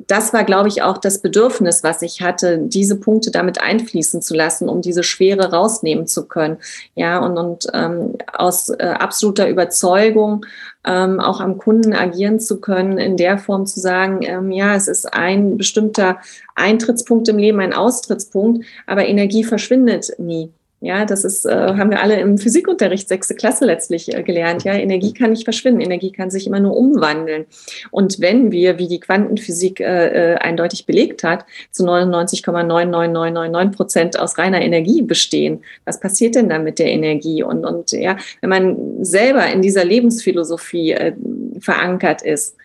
das 0.06 0.32
war, 0.32 0.44
glaube 0.44 0.68
ich, 0.68 0.80
auch 0.80 0.96
das 0.96 1.18
Bedürfnis, 1.18 1.84
was 1.84 2.00
ich 2.00 2.22
hatte, 2.22 2.56
diese 2.56 2.96
Punkte 2.96 3.30
damit 3.30 3.60
einfließen 3.60 4.22
zu 4.22 4.34
lassen, 4.34 4.66
um 4.66 4.80
diese 4.80 5.02
Schwere 5.02 5.50
rausnehmen 5.52 6.06
zu 6.06 6.26
können. 6.26 6.56
Ja, 6.94 7.18
und, 7.18 7.36
und 7.36 7.66
ähm, 7.74 8.14
aus 8.32 8.70
äh, 8.70 8.94
absoluter 8.98 9.46
Überzeugung 9.50 10.46
ähm, 10.86 11.20
auch 11.20 11.40
am 11.40 11.58
Kunden 11.58 11.92
agieren 11.92 12.40
zu 12.40 12.62
können, 12.62 12.96
in 12.96 13.18
der 13.18 13.36
Form 13.36 13.66
zu 13.66 13.78
sagen, 13.78 14.20
ähm, 14.22 14.50
ja, 14.52 14.74
es 14.74 14.88
ist 14.88 15.12
ein 15.12 15.58
bestimmter 15.58 16.16
Eintrittspunkt 16.54 17.28
im 17.28 17.36
Leben, 17.36 17.60
ein 17.60 17.74
Austrittspunkt, 17.74 18.64
aber 18.86 19.06
Energie 19.06 19.44
verschwindet 19.44 20.12
nie. 20.16 20.50
Ja, 20.80 21.04
das 21.04 21.24
ist, 21.24 21.44
äh, 21.44 21.50
haben 21.50 21.90
wir 21.90 22.00
alle 22.00 22.20
im 22.20 22.38
Physikunterricht 22.38 23.08
sechste 23.08 23.34
Klasse 23.34 23.64
letztlich 23.64 24.14
äh, 24.14 24.22
gelernt. 24.22 24.62
Ja, 24.62 24.74
Energie 24.74 25.12
kann 25.12 25.30
nicht 25.30 25.42
verschwinden, 25.42 25.80
Energie 25.80 26.12
kann 26.12 26.30
sich 26.30 26.46
immer 26.46 26.60
nur 26.60 26.76
umwandeln. 26.76 27.46
Und 27.90 28.20
wenn 28.20 28.52
wir, 28.52 28.78
wie 28.78 28.86
die 28.86 29.00
Quantenphysik 29.00 29.80
äh, 29.80 30.34
äh 30.34 30.36
eindeutig 30.36 30.86
belegt 30.86 31.24
hat, 31.24 31.46
zu 31.72 31.84
99,99999 31.84 33.72
Prozent 33.72 34.18
aus 34.20 34.38
reiner 34.38 34.62
Energie 34.62 35.02
bestehen, 35.02 35.64
was 35.84 35.98
passiert 35.98 36.36
denn 36.36 36.48
dann 36.48 36.62
mit 36.62 36.78
der 36.78 36.86
Energie? 36.86 37.42
Und, 37.42 37.64
und 37.64 37.90
ja, 37.90 38.16
wenn 38.40 38.50
man 38.50 39.04
selber 39.04 39.46
in 39.48 39.62
dieser 39.62 39.84
Lebensphilosophie 39.84 40.92
äh, 40.92 41.12
verankert 41.58 42.22
ist, 42.22 42.56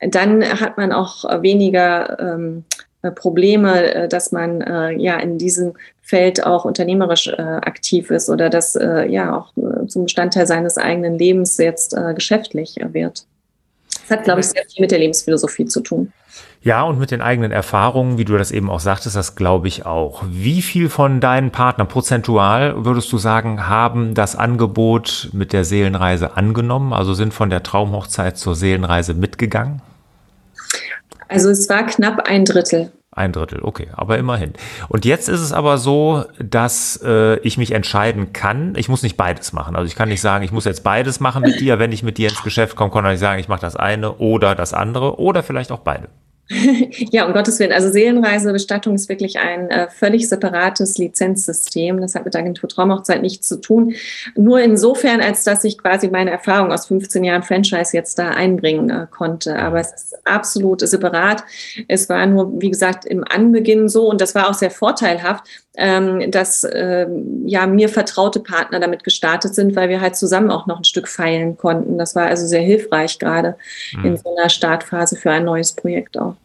dann 0.00 0.44
hat 0.44 0.76
man 0.76 0.92
auch 0.92 1.24
weniger 1.42 2.18
ähm, 2.18 2.64
äh, 2.68 2.81
Probleme, 3.10 3.94
äh, 3.94 4.08
dass 4.08 4.32
man 4.32 4.60
äh, 4.60 4.92
ja 4.92 5.18
in 5.18 5.38
diesem 5.38 5.74
Feld 6.02 6.44
auch 6.44 6.64
unternehmerisch 6.64 7.28
äh, 7.28 7.40
aktiv 7.40 8.10
ist 8.10 8.28
oder 8.28 8.50
dass 8.50 8.76
äh, 8.76 9.06
ja 9.06 9.36
auch 9.36 9.52
äh, 9.56 9.86
zum 9.86 10.04
Bestandteil 10.04 10.46
seines 10.46 10.78
eigenen 10.78 11.18
Lebens 11.18 11.56
jetzt 11.58 11.96
geschäftlich 12.14 12.76
wird. 12.92 13.26
Das 14.02 14.18
hat, 14.18 14.24
glaube 14.24 14.40
ich, 14.40 14.46
sehr 14.46 14.64
viel 14.64 14.82
mit 14.82 14.90
der 14.90 14.98
Lebensphilosophie 14.98 15.66
zu 15.66 15.80
tun. 15.80 16.12
Ja, 16.62 16.82
und 16.82 16.98
mit 16.98 17.10
den 17.10 17.20
eigenen 17.20 17.50
Erfahrungen, 17.50 18.18
wie 18.18 18.24
du 18.24 18.36
das 18.38 18.52
eben 18.52 18.70
auch 18.70 18.80
sagtest, 18.80 19.16
das 19.16 19.34
glaube 19.34 19.68
ich 19.68 19.84
auch. 19.84 20.22
Wie 20.28 20.62
viel 20.62 20.88
von 20.88 21.20
deinen 21.20 21.50
Partnern 21.50 21.88
prozentual 21.88 22.84
würdest 22.84 23.12
du 23.12 23.18
sagen, 23.18 23.68
haben 23.68 24.14
das 24.14 24.36
Angebot 24.36 25.30
mit 25.32 25.52
der 25.52 25.64
Seelenreise 25.64 26.36
angenommen, 26.36 26.92
also 26.92 27.14
sind 27.14 27.34
von 27.34 27.50
der 27.50 27.62
Traumhochzeit 27.62 28.38
zur 28.38 28.54
Seelenreise 28.54 29.14
mitgegangen? 29.14 29.82
Also 31.32 31.50
es 31.50 31.68
war 31.68 31.86
knapp 31.86 32.28
ein 32.28 32.44
Drittel. 32.44 32.92
Ein 33.14 33.32
Drittel, 33.32 33.60
okay, 33.62 33.88
aber 33.92 34.16
immerhin. 34.16 34.54
Und 34.88 35.04
jetzt 35.04 35.28
ist 35.28 35.40
es 35.40 35.52
aber 35.52 35.76
so, 35.76 36.24
dass 36.38 36.98
äh, 37.04 37.38
ich 37.40 37.58
mich 37.58 37.72
entscheiden 37.72 38.32
kann. 38.32 38.74
Ich 38.76 38.88
muss 38.88 39.02
nicht 39.02 39.18
beides 39.18 39.52
machen. 39.52 39.76
Also 39.76 39.86
ich 39.86 39.96
kann 39.96 40.08
nicht 40.08 40.22
sagen, 40.22 40.44
ich 40.44 40.52
muss 40.52 40.64
jetzt 40.64 40.82
beides 40.82 41.20
machen 41.20 41.42
mit 41.42 41.60
dir. 41.60 41.78
Wenn 41.78 41.92
ich 41.92 42.02
mit 42.02 42.16
dir 42.16 42.30
ins 42.30 42.42
Geschäft 42.42 42.74
komme, 42.74 42.90
kann 42.90 43.04
ich 43.12 43.20
sagen, 43.20 43.38
ich 43.38 43.48
mache 43.48 43.60
das 43.60 43.76
eine 43.76 44.14
oder 44.14 44.54
das 44.54 44.72
andere 44.72 45.18
oder 45.18 45.42
vielleicht 45.42 45.72
auch 45.72 45.80
beide. 45.80 46.08
Ja, 47.10 47.26
um 47.26 47.32
Gottes 47.32 47.58
Willen. 47.58 47.72
Also 47.72 47.90
Seelenreisebestattung 47.90 48.94
ist 48.94 49.08
wirklich 49.08 49.38
ein 49.38 49.70
äh, 49.70 49.88
völlig 49.88 50.28
separates 50.28 50.98
Lizenzsystem. 50.98 52.00
Das 52.00 52.14
hat 52.14 52.24
mit 52.24 52.36
Agentur 52.36 52.68
Traumhochzeit 52.68 53.22
nichts 53.22 53.48
zu 53.48 53.60
tun. 53.60 53.94
Nur 54.36 54.60
insofern, 54.60 55.20
als 55.20 55.44
dass 55.44 55.64
ich 55.64 55.78
quasi 55.78 56.08
meine 56.08 56.30
Erfahrung 56.30 56.72
aus 56.72 56.86
15 56.86 57.24
Jahren 57.24 57.42
Franchise 57.42 57.96
jetzt 57.96 58.18
da 58.18 58.30
einbringen 58.30 58.90
äh, 58.90 59.06
konnte. 59.10 59.56
Aber 59.56 59.80
es 59.80 59.92
ist 59.92 60.26
absolut 60.26 60.80
separat. 60.80 61.44
Es 61.88 62.08
war 62.08 62.26
nur, 62.26 62.60
wie 62.60 62.70
gesagt, 62.70 63.04
im 63.04 63.24
Anbeginn 63.28 63.88
so 63.88 64.08
und 64.08 64.20
das 64.20 64.34
war 64.34 64.48
auch 64.48 64.54
sehr 64.54 64.70
vorteilhaft, 64.70 65.44
ähm, 65.76 66.30
dass 66.30 66.64
äh, 66.64 67.06
ja 67.46 67.66
mir 67.66 67.88
vertraute 67.88 68.40
Partner 68.40 68.78
damit 68.78 69.04
gestartet 69.04 69.54
sind, 69.54 69.74
weil 69.74 69.88
wir 69.88 70.00
halt 70.00 70.16
zusammen 70.16 70.50
auch 70.50 70.66
noch 70.66 70.78
ein 70.78 70.84
Stück 70.84 71.08
feilen 71.08 71.56
konnten. 71.56 71.98
Das 71.98 72.14
war 72.14 72.26
also 72.26 72.46
sehr 72.46 72.60
hilfreich 72.60 73.18
gerade 73.18 73.56
mhm. 73.96 74.04
in 74.04 74.16
so 74.16 74.36
einer 74.36 74.50
Startphase 74.50 75.16
für 75.16 75.30
ein 75.30 75.44
neues 75.44 75.72
Projekt 75.72 76.18
auch. 76.18 76.36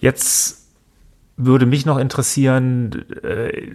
Jetzt 0.00 0.66
würde 1.36 1.66
mich 1.66 1.86
noch 1.86 1.98
interessieren, 1.98 3.04
äh, 3.22 3.72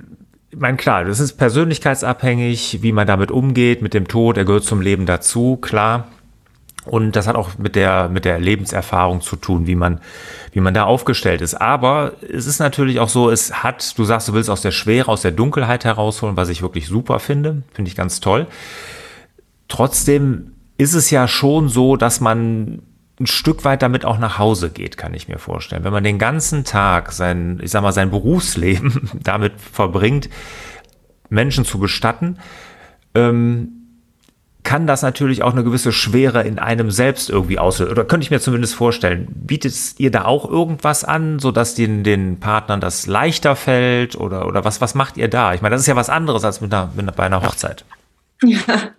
ich 0.53 0.59
meine, 0.59 0.77
klar, 0.77 1.05
das 1.05 1.19
ist 1.19 1.33
persönlichkeitsabhängig, 1.33 2.83
wie 2.83 2.91
man 2.91 3.07
damit 3.07 3.31
umgeht, 3.31 3.81
mit 3.81 3.95
dem 3.95 4.07
Tod, 4.07 4.37
er 4.37 4.45
gehört 4.45 4.63
zum 4.63 4.81
Leben 4.81 5.07
dazu, 5.07 5.57
klar. 5.57 6.09
Und 6.85 7.15
das 7.15 7.27
hat 7.27 7.35
auch 7.35 7.57
mit 7.57 7.75
der, 7.75 8.09
mit 8.09 8.25
der 8.25 8.39
Lebenserfahrung 8.39 9.21
zu 9.21 9.37
tun, 9.37 9.67
wie 9.67 9.75
man, 9.75 10.01
wie 10.51 10.59
man 10.59 10.73
da 10.73 10.83
aufgestellt 10.83 11.41
ist. 11.41 11.55
Aber 11.55 12.13
es 12.21 12.45
ist 12.45 12.59
natürlich 12.59 12.99
auch 12.99 13.09
so, 13.09 13.29
es 13.29 13.63
hat, 13.63 13.97
du 13.97 14.03
sagst, 14.03 14.27
du 14.27 14.33
willst 14.33 14.49
aus 14.49 14.61
der 14.61 14.71
Schwere, 14.71 15.09
aus 15.09 15.21
der 15.21 15.31
Dunkelheit 15.31 15.85
herausholen, 15.85 16.35
was 16.35 16.49
ich 16.49 16.61
wirklich 16.61 16.87
super 16.87 17.19
finde. 17.19 17.63
Finde 17.73 17.89
ich 17.89 17.95
ganz 17.95 18.19
toll. 18.19 18.47
Trotzdem 19.69 20.51
ist 20.77 20.93
es 20.93 21.09
ja 21.09 21.27
schon 21.27 21.69
so, 21.69 21.95
dass 21.95 22.19
man 22.19 22.81
ein 23.19 23.27
Stück 23.27 23.63
weit 23.63 23.81
damit 23.81 24.05
auch 24.05 24.17
nach 24.17 24.37
Hause 24.37 24.69
geht, 24.69 24.97
kann 24.97 25.13
ich 25.13 25.27
mir 25.27 25.37
vorstellen. 25.37 25.83
Wenn 25.83 25.93
man 25.93 26.03
den 26.03 26.19
ganzen 26.19 26.65
Tag 26.65 27.11
sein, 27.11 27.59
ich 27.63 27.71
sag 27.71 27.81
mal, 27.81 27.93
sein 27.93 28.09
Berufsleben 28.09 29.09
damit 29.23 29.53
verbringt, 29.59 30.29
Menschen 31.29 31.63
zu 31.63 31.79
bestatten, 31.79 32.39
ähm, 33.15 33.82
kann 34.63 34.87
das 34.87 35.01
natürlich 35.01 35.43
auch 35.43 35.51
eine 35.51 35.63
gewisse 35.63 35.91
Schwere 35.91 36.43
in 36.43 36.57
einem 36.57 36.89
selbst 36.89 37.29
irgendwie 37.29 37.59
auslösen. 37.59 37.91
Oder 37.91 38.05
könnte 38.05 38.23
ich 38.23 38.31
mir 38.31 38.39
zumindest 38.39 38.75
vorstellen. 38.75 39.27
Bietet 39.29 39.75
ihr 39.97 40.09
da 40.09 40.25
auch 40.25 40.49
irgendwas 40.49 41.03
an, 41.03 41.39
sodass 41.39 41.75
den, 41.75 42.03
den 42.03 42.39
Partnern 42.39 42.79
das 42.79 43.05
leichter 43.05 43.55
fällt? 43.55 44.15
Oder, 44.15 44.47
oder 44.47 44.63
was, 44.63 44.79
was 44.79 44.95
macht 44.95 45.17
ihr 45.17 45.27
da? 45.27 45.53
Ich 45.53 45.61
meine, 45.61 45.73
das 45.73 45.81
ist 45.81 45.87
ja 45.87 45.95
was 45.95 46.09
anderes 46.09 46.45
als 46.45 46.61
mit 46.61 46.73
einer, 46.73 46.91
mit, 46.95 47.13
bei 47.15 47.23
einer 47.23 47.43
Hochzeit. 47.43 47.83
Ja, 48.41 48.59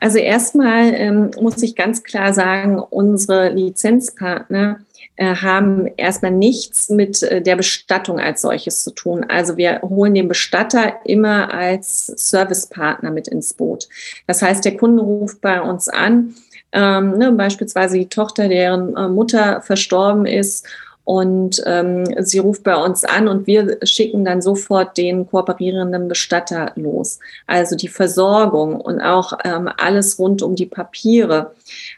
also 0.00 0.18
erstmal 0.18 0.92
ähm, 0.94 1.30
muss 1.40 1.62
ich 1.62 1.76
ganz 1.76 2.02
klar 2.02 2.32
sagen, 2.32 2.78
unsere 2.78 3.50
Lizenzpartner 3.50 4.80
äh, 5.16 5.34
haben 5.34 5.88
erstmal 5.96 6.30
nichts 6.30 6.90
mit 6.90 7.22
äh, 7.22 7.42
der 7.42 7.56
Bestattung 7.56 8.20
als 8.20 8.42
solches 8.42 8.84
zu 8.84 8.92
tun. 8.92 9.26
Also 9.28 9.56
wir 9.56 9.80
holen 9.82 10.14
den 10.14 10.28
Bestatter 10.28 10.94
immer 11.04 11.52
als 11.52 12.06
Servicepartner 12.06 13.10
mit 13.10 13.28
ins 13.28 13.54
Boot. 13.54 13.88
Das 14.26 14.42
heißt, 14.42 14.64
der 14.64 14.76
Kunde 14.76 15.02
ruft 15.02 15.40
bei 15.40 15.60
uns 15.60 15.88
an, 15.88 16.34
ähm, 16.72 17.18
ne, 17.18 17.32
beispielsweise 17.32 17.98
die 17.98 18.08
Tochter, 18.08 18.48
deren 18.48 18.96
äh, 18.96 19.08
Mutter 19.08 19.62
verstorben 19.62 20.26
ist 20.26 20.66
und 21.08 21.62
ähm, 21.64 22.04
sie 22.18 22.38
ruft 22.38 22.64
bei 22.64 22.76
uns 22.76 23.02
an 23.02 23.28
und 23.28 23.46
wir 23.46 23.78
schicken 23.82 24.26
dann 24.26 24.42
sofort 24.42 24.98
den 24.98 25.26
kooperierenden 25.26 26.06
Bestatter 26.06 26.72
los. 26.76 27.18
Also 27.46 27.76
die 27.76 27.88
Versorgung 27.88 28.78
und 28.78 29.00
auch 29.00 29.32
ähm, 29.42 29.70
alles 29.78 30.18
rund 30.18 30.42
um 30.42 30.54
die 30.54 30.66
Papiere, 30.66 31.54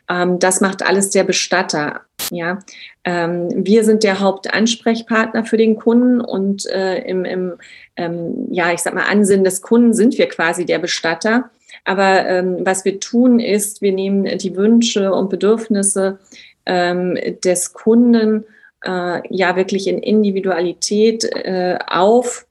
ähm, 0.08 0.38
das 0.38 0.60
macht 0.60 0.86
alles 0.86 1.10
der 1.10 1.24
Bestatter. 1.24 2.02
Ja, 2.30 2.60
ähm, 3.02 3.48
wir 3.52 3.82
sind 3.82 4.04
der 4.04 4.20
Hauptansprechpartner 4.20 5.44
für 5.44 5.56
den 5.56 5.74
Kunden 5.74 6.20
und 6.20 6.66
äh, 6.66 6.98
im, 7.00 7.24
im 7.24 7.54
ähm, 7.96 8.46
ja, 8.52 8.72
ich 8.72 8.78
sag 8.78 8.94
mal, 8.94 9.10
Ansinnen 9.10 9.42
des 9.42 9.60
Kunden 9.60 9.92
sind 9.92 10.18
wir 10.18 10.28
quasi 10.28 10.66
der 10.66 10.78
Bestatter. 10.78 11.50
Aber 11.84 12.26
ähm, 12.28 12.58
was 12.60 12.84
wir 12.84 13.00
tun 13.00 13.40
ist, 13.40 13.82
wir 13.82 13.90
nehmen 13.90 14.38
die 14.38 14.54
Wünsche 14.54 15.12
und 15.12 15.30
Bedürfnisse 15.30 16.20
ähm, 16.64 17.18
des 17.42 17.72
Kunden 17.72 18.44
äh, 18.84 19.20
ja 19.28 19.56
wirklich 19.56 19.86
in 19.86 19.98
Individualität 19.98 21.24
äh, 21.24 21.78
auf 21.86 22.46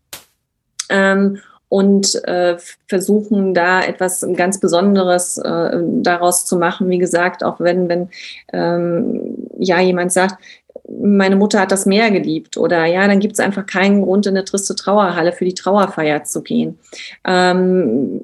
ähm, 0.89 1.39
und 1.69 2.15
äh, 2.25 2.57
versuchen 2.87 3.53
da 3.53 3.83
etwas 3.83 4.27
ganz 4.35 4.59
Besonderes 4.59 5.37
äh, 5.37 5.77
daraus 6.01 6.45
zu 6.45 6.57
machen. 6.57 6.89
Wie 6.89 6.97
gesagt, 6.97 7.43
auch 7.43 7.59
wenn, 7.59 7.87
wenn 7.87 8.09
ähm, 8.51 9.35
ja 9.57 9.79
jemand 9.79 10.11
sagt, 10.11 10.37
meine 11.01 11.35
Mutter 11.35 11.59
hat 11.59 11.71
das 11.71 11.85
Meer 11.85 12.09
geliebt 12.09 12.57
oder 12.57 12.85
ja, 12.85 13.07
dann 13.07 13.19
gibt 13.19 13.33
es 13.33 13.39
einfach 13.39 13.65
keinen 13.65 14.01
Grund, 14.01 14.25
in 14.25 14.35
eine 14.35 14.45
triste 14.45 14.75
Trauerhalle 14.75 15.31
für 15.31 15.45
die 15.45 15.53
Trauerfeier 15.53 16.23
zu 16.23 16.41
gehen. 16.41 16.79
Ähm, 17.25 18.19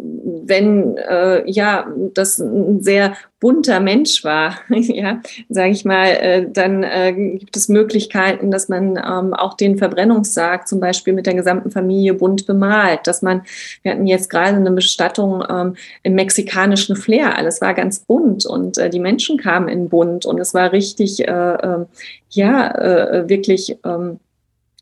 wenn 0.46 0.98
äh, 0.98 1.50
ja 1.50 1.88
das 2.14 2.40
ein 2.40 2.82
sehr 2.82 3.14
bunter 3.40 3.80
Mensch 3.80 4.24
war, 4.24 4.56
ja, 4.70 5.22
sage 5.50 5.72
ich 5.72 5.86
mal, 5.86 6.08
äh, 6.08 6.48
dann 6.50 6.84
äh, 6.84 7.14
gibt 7.14 7.56
es 7.58 7.68
Möglichkeiten, 7.68 8.50
dass 8.50 8.70
man 8.70 8.98
ähm, 8.98 9.34
auch 9.34 9.56
den 9.56 9.78
Verbrennungssarg 9.78 10.68
zum 10.68 10.80
Beispiel 10.80 11.14
mit 11.14 11.26
der 11.26 11.34
gesamten 11.34 11.72
Familie 11.72 12.14
bunt 12.14 12.46
bemalt, 12.46 13.02
dass 13.06 13.22
man, 13.22 13.44
wir 13.84 13.92
hatten 13.92 14.08
jetzt 14.08 14.30
gerade 14.30 14.56
eine 14.56 14.72
Bestattung 14.72 15.44
ähm, 15.50 15.76
im 16.04 16.16
mexikanischen 16.16 16.96
Flair, 16.96 17.38
alles 17.38 17.62
war 17.62 17.74
ganz 17.74 18.00
bunt 18.00 18.46
und 18.46 18.78
äh, 18.78 18.90
die 18.90 19.00
Menschen 19.00 19.38
kamen 19.38 19.68
in 19.68 19.90
bunt 19.90 20.26
und 20.26 20.40
es 20.40 20.54
war 20.54 20.72
richtig, 20.72 21.28
äh, 21.28 21.32
äh, 21.32 21.86
ja, 22.30 23.28
wirklich 23.30 23.78
ähm, 23.86 24.20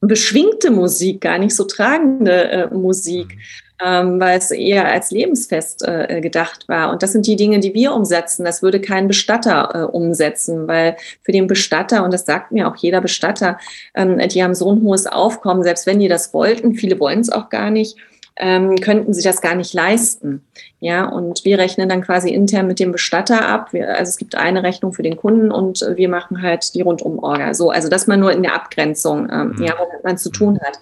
beschwingte 0.02 0.72
Musik, 0.72 1.22
gar 1.22 1.38
nicht 1.38 1.56
so 1.56 1.66
tragende 1.66 2.70
Musik. 2.74 3.38
Ähm, 3.84 4.20
weil 4.20 4.38
es 4.38 4.52
eher 4.52 4.88
als 4.88 5.12
Lebensfest 5.12 5.86
äh, 5.86 6.22
gedacht 6.22 6.70
war. 6.70 6.92
Und 6.92 7.04
das 7.04 7.12
sind 7.12 7.28
die 7.28 7.36
Dinge, 7.36 7.60
die 7.60 7.74
wir 7.74 7.94
umsetzen. 7.94 8.46
Das 8.46 8.62
würde 8.62 8.80
kein 8.80 9.08
Bestatter 9.08 9.72
äh, 9.74 9.84
umsetzen, 9.84 10.68
weil 10.68 10.96
für 11.22 11.32
den 11.32 11.48
Bestatter, 11.48 12.06
und 12.06 12.14
das 12.14 12.26
sagt 12.26 12.52
mir 12.52 12.68
auch 12.68 12.76
jeder 12.76 13.02
Bestatter, 13.02 13.58
ähm, 13.96 14.20
die 14.30 14.44
haben 14.44 14.56
so 14.56 14.72
ein 14.72 14.84
hohes 14.84 15.08
Aufkommen, 15.08 15.64
selbst 15.64 15.86
wenn 15.86 16.00
die 16.00 16.08
das 16.08 16.34
wollten, 16.34 16.76
viele 16.76 17.00
wollen 17.00 17.20
es 17.20 17.30
auch 17.30 17.50
gar 17.50 17.72
nicht, 17.72 17.98
ähm, 18.38 18.78
könnten 18.78 19.14
sie 19.14 19.24
das 19.24 19.42
gar 19.42 19.56
nicht 19.56 19.74
leisten. 19.74 20.46
Ja, 20.80 21.06
und 21.06 21.44
wir 21.44 21.58
rechnen 21.58 21.90
dann 21.90 22.02
quasi 22.02 22.30
intern 22.30 22.68
mit 22.68 22.80
dem 22.80 22.92
Bestatter 22.92 23.48
ab. 23.48 23.74
Wir, 23.74 23.90
also 23.90 24.10
es 24.10 24.18
gibt 24.18 24.36
eine 24.36 24.64
Rechnung 24.64 24.94
für 24.94 25.04
den 25.04 25.18
Kunden 25.18 25.52
und 25.52 25.86
wir 25.96 26.10
machen 26.10 26.42
halt 26.42 26.74
die 26.74 26.82
Rundumorga. 26.82 27.54
So, 27.54 27.70
also 27.70 27.90
das 27.90 28.08
man 28.08 28.20
nur 28.20 28.32
in 28.32 28.44
der 28.44 28.56
Abgrenzung, 28.56 29.30
ähm, 29.32 29.54
mhm. 29.58 29.64
ja, 29.64 29.74
womit 29.78 30.04
man 30.04 30.18
zu 30.18 30.30
tun 30.30 30.60
hat. 30.62 30.80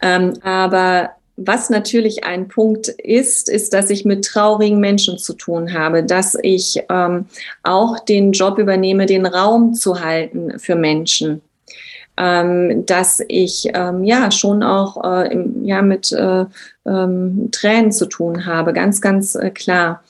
Ähm, 0.00 0.34
aber 0.42 1.10
was 1.42 1.70
natürlich 1.70 2.24
ein 2.24 2.48
Punkt 2.48 2.88
ist, 2.88 3.48
ist, 3.48 3.72
dass 3.72 3.88
ich 3.88 4.04
mit 4.04 4.26
traurigen 4.26 4.78
Menschen 4.78 5.16
zu 5.16 5.32
tun 5.32 5.72
habe, 5.72 6.04
dass 6.04 6.36
ich 6.42 6.82
ähm, 6.90 7.26
auch 7.62 7.98
den 7.98 8.32
Job 8.32 8.58
übernehme, 8.58 9.06
den 9.06 9.24
Raum 9.24 9.72
zu 9.74 10.00
halten 10.00 10.58
für 10.58 10.76
Menschen. 10.76 11.40
Ähm, 12.18 12.84
dass 12.84 13.22
ich 13.28 13.70
ähm, 13.72 14.04
ja 14.04 14.30
schon 14.30 14.62
auch 14.62 15.02
äh, 15.02 15.32
im, 15.32 15.64
ja, 15.64 15.80
mit 15.80 16.12
äh, 16.12 16.44
ähm, 16.84 17.48
Tränen 17.50 17.92
zu 17.92 18.04
tun 18.04 18.44
habe, 18.44 18.74
ganz, 18.74 19.00
ganz 19.00 19.34
äh, 19.34 19.50
klar. 19.50 20.02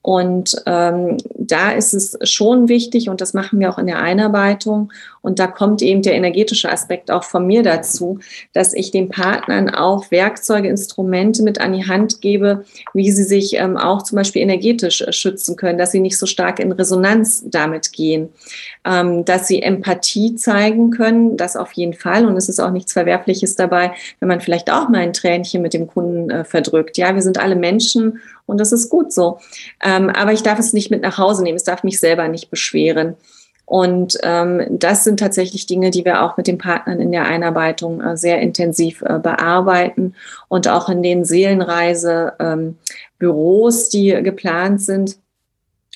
Und 0.00 0.56
ähm, 0.66 1.16
da 1.34 1.72
ist 1.72 1.92
es 1.92 2.16
schon 2.22 2.68
wichtig, 2.68 3.08
und 3.08 3.20
das 3.20 3.34
machen 3.34 3.58
wir 3.58 3.70
auch 3.70 3.78
in 3.78 3.86
der 3.86 4.00
Einarbeitung, 4.00 4.90
und 5.28 5.38
da 5.38 5.46
kommt 5.46 5.82
eben 5.82 6.00
der 6.00 6.14
energetische 6.14 6.70
Aspekt 6.70 7.10
auch 7.10 7.24
von 7.24 7.46
mir 7.46 7.62
dazu, 7.62 8.18
dass 8.54 8.72
ich 8.72 8.90
den 8.90 9.10
Partnern 9.10 9.68
auch 9.68 10.10
Werkzeuge, 10.10 10.68
Instrumente 10.68 11.42
mit 11.42 11.60
an 11.60 11.74
die 11.74 11.86
Hand 11.86 12.22
gebe, 12.22 12.64
wie 12.94 13.10
sie 13.10 13.24
sich 13.24 13.54
ähm, 13.56 13.76
auch 13.76 14.02
zum 14.02 14.16
Beispiel 14.16 14.40
energetisch 14.40 15.02
äh, 15.02 15.12
schützen 15.12 15.56
können, 15.56 15.76
dass 15.76 15.92
sie 15.92 16.00
nicht 16.00 16.16
so 16.16 16.24
stark 16.24 16.60
in 16.60 16.72
Resonanz 16.72 17.44
damit 17.46 17.92
gehen, 17.92 18.30
ähm, 18.86 19.24
dass 19.24 19.48
sie 19.48 19.60
Empathie 19.60 20.34
zeigen 20.36 20.90
können, 20.90 21.36
das 21.36 21.56
auf 21.56 21.72
jeden 21.72 21.94
Fall. 21.94 22.24
Und 22.24 22.36
es 22.36 22.48
ist 22.48 22.60
auch 22.60 22.70
nichts 22.70 22.92
Verwerfliches 22.94 23.56
dabei, 23.56 23.92
wenn 24.20 24.28
man 24.28 24.40
vielleicht 24.40 24.72
auch 24.72 24.88
mal 24.88 25.00
ein 25.00 25.12
Tränchen 25.12 25.60
mit 25.60 25.74
dem 25.74 25.88
Kunden 25.88 26.30
äh, 26.30 26.44
verdrückt. 26.44 26.96
Ja, 26.96 27.14
wir 27.14 27.22
sind 27.22 27.38
alle 27.38 27.56
Menschen 27.56 28.20
und 28.46 28.58
das 28.58 28.72
ist 28.72 28.88
gut 28.88 29.12
so. 29.12 29.40
Ähm, 29.88 30.10
aber 30.10 30.32
ich 30.32 30.42
darf 30.42 30.58
es 30.58 30.74
nicht 30.74 30.90
mit 30.90 31.00
nach 31.02 31.16
Hause 31.16 31.42
nehmen. 31.42 31.56
Es 31.56 31.64
darf 31.64 31.82
mich 31.82 31.98
selber 31.98 32.28
nicht 32.28 32.50
beschweren. 32.50 33.16
Und 33.64 34.18
ähm, 34.22 34.66
das 34.70 35.04
sind 35.04 35.18
tatsächlich 35.20 35.66
Dinge, 35.66 35.90
die 35.90 36.04
wir 36.04 36.22
auch 36.22 36.36
mit 36.36 36.46
den 36.46 36.58
Partnern 36.58 37.00
in 37.00 37.10
der 37.12 37.24
Einarbeitung 37.24 38.00
äh, 38.00 38.16
sehr 38.16 38.40
intensiv 38.40 39.02
äh, 39.02 39.18
bearbeiten 39.18 40.14
und 40.48 40.68
auch 40.68 40.88
in 40.88 41.02
den 41.02 41.24
Seelenreisebüros, 41.24 42.34
ähm, 43.84 43.90
die 43.92 44.22
geplant 44.22 44.80
sind 44.80 45.18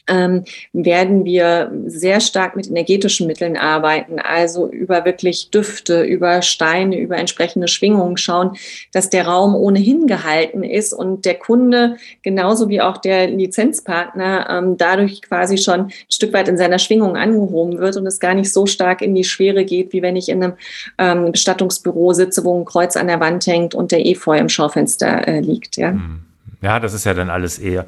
ähm, 0.09 0.45
werden 0.73 1.25
wir 1.25 1.71
sehr 1.87 2.21
stark 2.21 2.57
mit 2.57 2.67
energetischen 2.69 3.27
Mitteln 3.27 3.57
arbeiten, 3.57 4.19
also 4.19 4.69
über 4.69 5.05
wirklich 5.05 5.51
Düfte, 5.51 6.03
über 6.03 6.43
Steine, 6.43 6.99
über 6.99 7.17
entsprechende 7.17 7.69
Schwingungen 7.69 8.17
schauen, 8.17 8.57
dass 8.93 9.11
der 9.11 9.27
Raum 9.27 9.55
ohnehin 9.55 10.07
gehalten 10.07 10.65
ist 10.65 10.93
und 10.93 11.25
der 11.25 11.35
Kunde 11.35 11.97
genauso 12.23 12.69
wie 12.69 12.81
auch 12.81 12.99
der 12.99 13.29
Lizenzpartner 13.29 14.49
ähm, 14.51 14.77
dadurch 14.77 15.23
quasi 15.23 15.57
schon 15.57 15.81
ein 15.81 15.93
Stück 16.11 16.33
weit 16.33 16.49
in 16.49 16.59
seiner 16.59 16.79
Schwingung 16.79 17.17
angehoben 17.17 17.79
wird 17.79 17.97
und 17.97 18.07
es 18.07 18.19
gar 18.19 18.35
nicht 18.35 18.53
so 18.53 18.67
stark 18.67 19.03
in 19.03 19.15
die 19.15 19.25
Schwere 19.25 19.65
geht, 19.65 19.93
wie 19.93 20.03
wenn 20.03 20.17
ich 20.17 20.29
in 20.29 20.43
einem 20.43 20.55
ähm, 20.99 21.33
Bestattungsbüro 21.33 22.13
sitze, 22.13 22.45
wo 22.45 22.59
ein 22.59 22.65
Kreuz 22.65 22.97
an 22.97 23.07
der 23.07 23.21
Wand 23.21 23.47
hängt 23.47 23.75
und 23.75 23.93
der 23.93 24.05
Efeu 24.05 24.37
im 24.37 24.49
Schaufenster 24.49 25.29
äh, 25.29 25.41
liegt. 25.41 25.77
Ja. 25.77 25.93
Mhm. 25.93 26.32
Ja, 26.63 26.81
das 26.81 26.95
ist 26.95 27.05
ja 27.05 27.13
dann 27.13 27.29
alles 27.29 27.59
eher, 27.59 27.87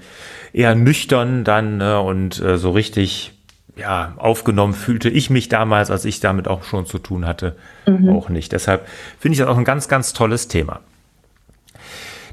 eher 0.52 0.74
nüchtern 0.74 1.44
dann 1.44 1.78
ne, 1.78 2.00
und 2.00 2.40
äh, 2.42 2.58
so 2.58 2.70
richtig 2.70 3.32
ja, 3.76 4.14
aufgenommen 4.16 4.74
fühlte 4.74 5.08
ich 5.08 5.30
mich 5.30 5.48
damals, 5.48 5.90
als 5.90 6.04
ich 6.04 6.20
damit 6.20 6.46
auch 6.46 6.62
schon 6.64 6.86
zu 6.86 6.98
tun 6.98 7.26
hatte, 7.26 7.56
mhm. 7.86 8.10
auch 8.10 8.28
nicht. 8.28 8.52
Deshalb 8.52 8.86
finde 9.18 9.34
ich 9.34 9.38
das 9.38 9.48
auch 9.48 9.56
ein 9.58 9.64
ganz, 9.64 9.88
ganz 9.88 10.12
tolles 10.12 10.48
Thema. 10.48 10.80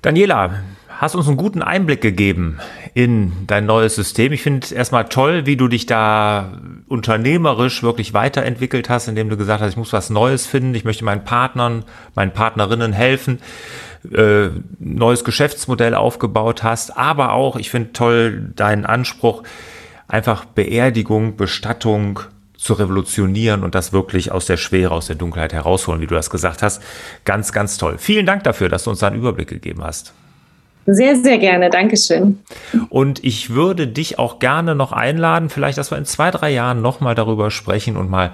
Daniela, 0.02 0.62
hast 0.90 1.16
uns 1.16 1.28
einen 1.28 1.38
guten 1.38 1.64
Einblick 1.64 2.02
gegeben 2.02 2.60
in 2.94 3.32
dein 3.48 3.66
neues 3.66 3.96
System. 3.96 4.34
Ich 4.34 4.44
finde 4.44 4.66
es 4.66 4.72
erstmal 4.72 5.06
toll, 5.06 5.46
wie 5.46 5.56
du 5.56 5.68
dich 5.68 5.86
da 5.86 6.60
unternehmerisch 6.88 7.84
wirklich 7.84 8.14
weiterentwickelt 8.14 8.90
hast, 8.90 9.08
indem 9.08 9.30
du 9.30 9.38
gesagt 9.38 9.62
hast, 9.62 9.72
ich 9.72 9.78
muss 9.78 9.94
was 9.94 10.10
Neues 10.10 10.46
finden, 10.46 10.76
ich 10.76 10.84
möchte 10.84 11.06
meinen 11.06 11.24
Partnern, 11.24 11.86
meinen 12.16 12.32
Partnerinnen 12.32 12.94
helfen 12.94 13.40
äh, 14.10 14.50
neues 14.80 15.24
Geschäftsmodell 15.24 15.96
aufgebaut 15.96 16.64
hast, 16.64 16.98
aber 16.98 17.34
auch, 17.34 17.56
ich 17.56 17.70
finde 17.70 17.94
toll 17.94 18.52
deinen 18.56 18.86
Anspruch, 18.86 19.44
einfach 20.08 20.46
Beerdigung, 20.46 21.38
Bestattung 21.38 22.22
zu 22.58 22.74
revolutionieren 22.74 23.64
und 23.64 23.74
das 23.74 23.92
wirklich 23.92 24.32
aus 24.32 24.46
der 24.46 24.58
Schwere, 24.58 24.94
aus 24.94 25.08
der 25.08 25.16
Dunkelheit 25.16 25.54
herausholen, 25.54 26.02
wie 26.02 26.08
du 26.08 26.16
das 26.16 26.30
gesagt 26.30 26.62
hast. 26.62 26.82
Ganz, 27.26 27.52
ganz 27.54 27.78
toll. 27.78 27.96
Vielen 27.98 28.26
Dank 28.26 28.44
dafür, 28.44 28.70
dass 28.70 28.84
du 28.84 28.92
uns 28.92 29.00
da 29.00 29.08
einen 29.08 29.18
Überblick 29.18 29.48
gegeben 29.48 29.84
hast. 29.84 30.14
Sehr, 30.86 31.16
sehr 31.16 31.38
gerne. 31.38 31.70
Dankeschön. 31.70 32.40
Und 32.90 33.24
ich 33.24 33.52
würde 33.52 33.88
dich 33.88 34.20
auch 34.20 34.40
gerne 34.40 34.76
noch 34.76 34.92
einladen, 34.92 35.50
vielleicht, 35.50 35.78
dass 35.78 35.92
wir 35.92 35.98
in 35.98 36.06
zwei, 36.06 36.32
drei 36.32 36.52
Jahren 36.52 36.82
nochmal 36.82 37.16
darüber 37.16 37.52
sprechen 37.52 37.98
und 37.98 38.10
mal 38.10 38.32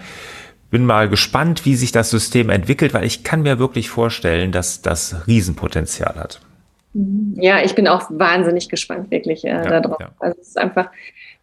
bin 0.70 0.86
mal 0.86 1.08
gespannt, 1.08 1.66
wie 1.66 1.76
sich 1.76 1.92
das 1.92 2.10
System 2.10 2.50
entwickelt, 2.50 2.94
weil 2.94 3.06
ich 3.06 3.24
kann 3.24 3.42
mir 3.42 3.58
wirklich 3.58 3.90
vorstellen, 3.90 4.52
dass 4.52 4.82
das 4.82 5.28
Riesenpotenzial 5.28 6.16
hat. 6.16 6.42
Ja, 7.36 7.64
ich 7.64 7.76
bin 7.76 7.88
auch 7.88 8.10
wahnsinnig 8.10 8.70
gespannt, 8.70 9.12
wirklich 9.12 9.46
äh, 9.46 9.50
ja, 9.50 9.80
darauf. 9.80 10.00
Ja. 10.00 10.10
Also 10.20 10.38
es 10.42 10.50
ist 10.50 10.58
einfach 10.58 10.90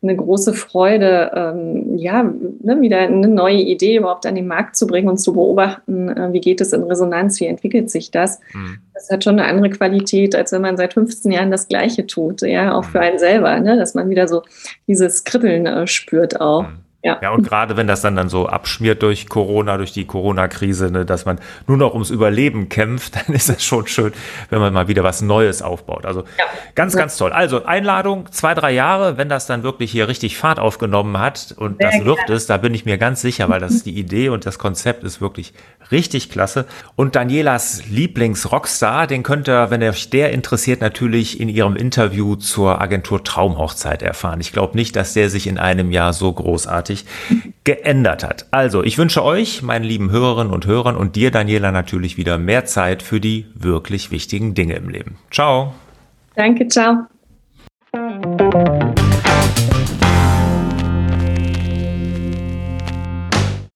eine 0.04 0.16
große 0.16 0.52
Freude, 0.52 1.32
ähm, 1.34 1.96
ja, 1.98 2.22
ne, 2.22 2.80
wieder 2.80 2.98
eine 2.98 3.26
neue 3.26 3.56
Idee 3.56 3.96
überhaupt 3.96 4.26
an 4.26 4.36
den 4.36 4.46
Markt 4.46 4.76
zu 4.76 4.86
bringen 4.86 5.08
und 5.08 5.18
zu 5.18 5.32
beobachten, 5.32 6.08
äh, 6.08 6.32
wie 6.32 6.40
geht 6.40 6.60
es 6.60 6.72
in 6.72 6.84
Resonanz, 6.84 7.40
wie 7.40 7.46
entwickelt 7.46 7.90
sich 7.90 8.10
das. 8.10 8.38
Mhm. 8.52 8.78
Das 8.94 9.10
hat 9.10 9.24
schon 9.24 9.38
eine 9.38 9.48
andere 9.48 9.70
Qualität, 9.70 10.36
als 10.36 10.52
wenn 10.52 10.62
man 10.62 10.76
seit 10.76 10.94
15 10.94 11.32
Jahren 11.32 11.50
das 11.50 11.66
Gleiche 11.66 12.06
tut, 12.06 12.42
ja, 12.42 12.74
auch 12.74 12.84
für 12.84 12.98
mhm. 12.98 13.04
einen 13.04 13.18
selber, 13.18 13.58
ne, 13.58 13.76
dass 13.76 13.94
man 13.94 14.08
wieder 14.10 14.28
so 14.28 14.42
dieses 14.86 15.24
Kribbeln 15.24 15.66
äh, 15.66 15.86
spürt 15.86 16.40
auch. 16.40 16.68
Mhm. 16.68 16.83
Ja. 17.04 17.18
ja, 17.20 17.30
und 17.32 17.46
gerade 17.46 17.76
wenn 17.76 17.86
das 17.86 18.00
dann, 18.00 18.16
dann 18.16 18.30
so 18.30 18.46
abschmiert 18.46 19.02
durch 19.02 19.28
Corona, 19.28 19.76
durch 19.76 19.92
die 19.92 20.06
Corona-Krise, 20.06 20.90
ne, 20.90 21.04
dass 21.04 21.26
man 21.26 21.38
nur 21.66 21.76
noch 21.76 21.92
ums 21.92 22.08
Überleben 22.08 22.70
kämpft, 22.70 23.16
dann 23.28 23.34
ist 23.34 23.50
das 23.50 23.62
schon 23.62 23.86
schön, 23.86 24.12
wenn 24.48 24.58
man 24.58 24.72
mal 24.72 24.88
wieder 24.88 25.04
was 25.04 25.20
Neues 25.20 25.60
aufbaut. 25.60 26.06
Also 26.06 26.20
ja. 26.38 26.44
ganz, 26.74 26.96
ganz 26.96 27.18
toll. 27.18 27.32
Also 27.32 27.66
Einladung, 27.66 28.32
zwei, 28.32 28.54
drei 28.54 28.72
Jahre, 28.72 29.18
wenn 29.18 29.28
das 29.28 29.46
dann 29.46 29.62
wirklich 29.62 29.90
hier 29.90 30.08
richtig 30.08 30.38
Fahrt 30.38 30.58
aufgenommen 30.58 31.18
hat 31.18 31.54
und 31.58 31.76
Sehr 31.76 31.90
das 31.90 32.04
wird 32.06 32.30
es, 32.30 32.46
da 32.46 32.56
bin 32.56 32.72
ich 32.72 32.86
mir 32.86 32.96
ganz 32.96 33.20
sicher, 33.20 33.50
weil 33.50 33.60
das 33.60 33.72
ist 33.72 33.84
die 33.84 33.98
Idee 33.98 34.30
und 34.30 34.46
das 34.46 34.58
Konzept 34.58 35.04
ist 35.04 35.20
wirklich 35.20 35.52
richtig 35.90 36.30
klasse. 36.30 36.64
Und 36.96 37.16
Danielas 37.16 37.82
Lieblings-Rockstar, 37.90 39.06
den 39.06 39.22
könnt 39.22 39.46
ihr, 39.46 39.70
wenn 39.70 39.82
euch 39.82 40.08
der 40.08 40.32
interessiert, 40.32 40.80
natürlich 40.80 41.38
in 41.38 41.50
ihrem 41.50 41.76
Interview 41.76 42.36
zur 42.36 42.80
Agentur 42.80 43.22
Traumhochzeit 43.22 44.02
erfahren. 44.02 44.40
Ich 44.40 44.52
glaube 44.52 44.74
nicht, 44.74 44.96
dass 44.96 45.12
der 45.12 45.28
sich 45.28 45.46
in 45.46 45.58
einem 45.58 45.90
Jahr 45.92 46.14
so 46.14 46.32
großartig 46.32 46.93
großartig 46.94 47.04
geändert 47.64 48.24
hat. 48.24 48.46
Also, 48.50 48.82
ich 48.82 48.98
wünsche 48.98 49.24
euch, 49.24 49.62
meinen 49.62 49.84
lieben 49.84 50.10
Hörerinnen 50.10 50.52
und 50.52 50.66
Hörern 50.66 50.96
und 50.96 51.16
dir, 51.16 51.30
Daniela, 51.30 51.72
natürlich 51.72 52.16
wieder 52.16 52.38
mehr 52.38 52.64
Zeit 52.64 53.02
für 53.02 53.20
die 53.20 53.46
wirklich 53.54 54.10
wichtigen 54.10 54.54
Dinge 54.54 54.74
im 54.74 54.88
Leben. 54.88 55.16
Ciao. 55.30 55.74
Danke, 56.36 56.68
ciao. 56.68 57.06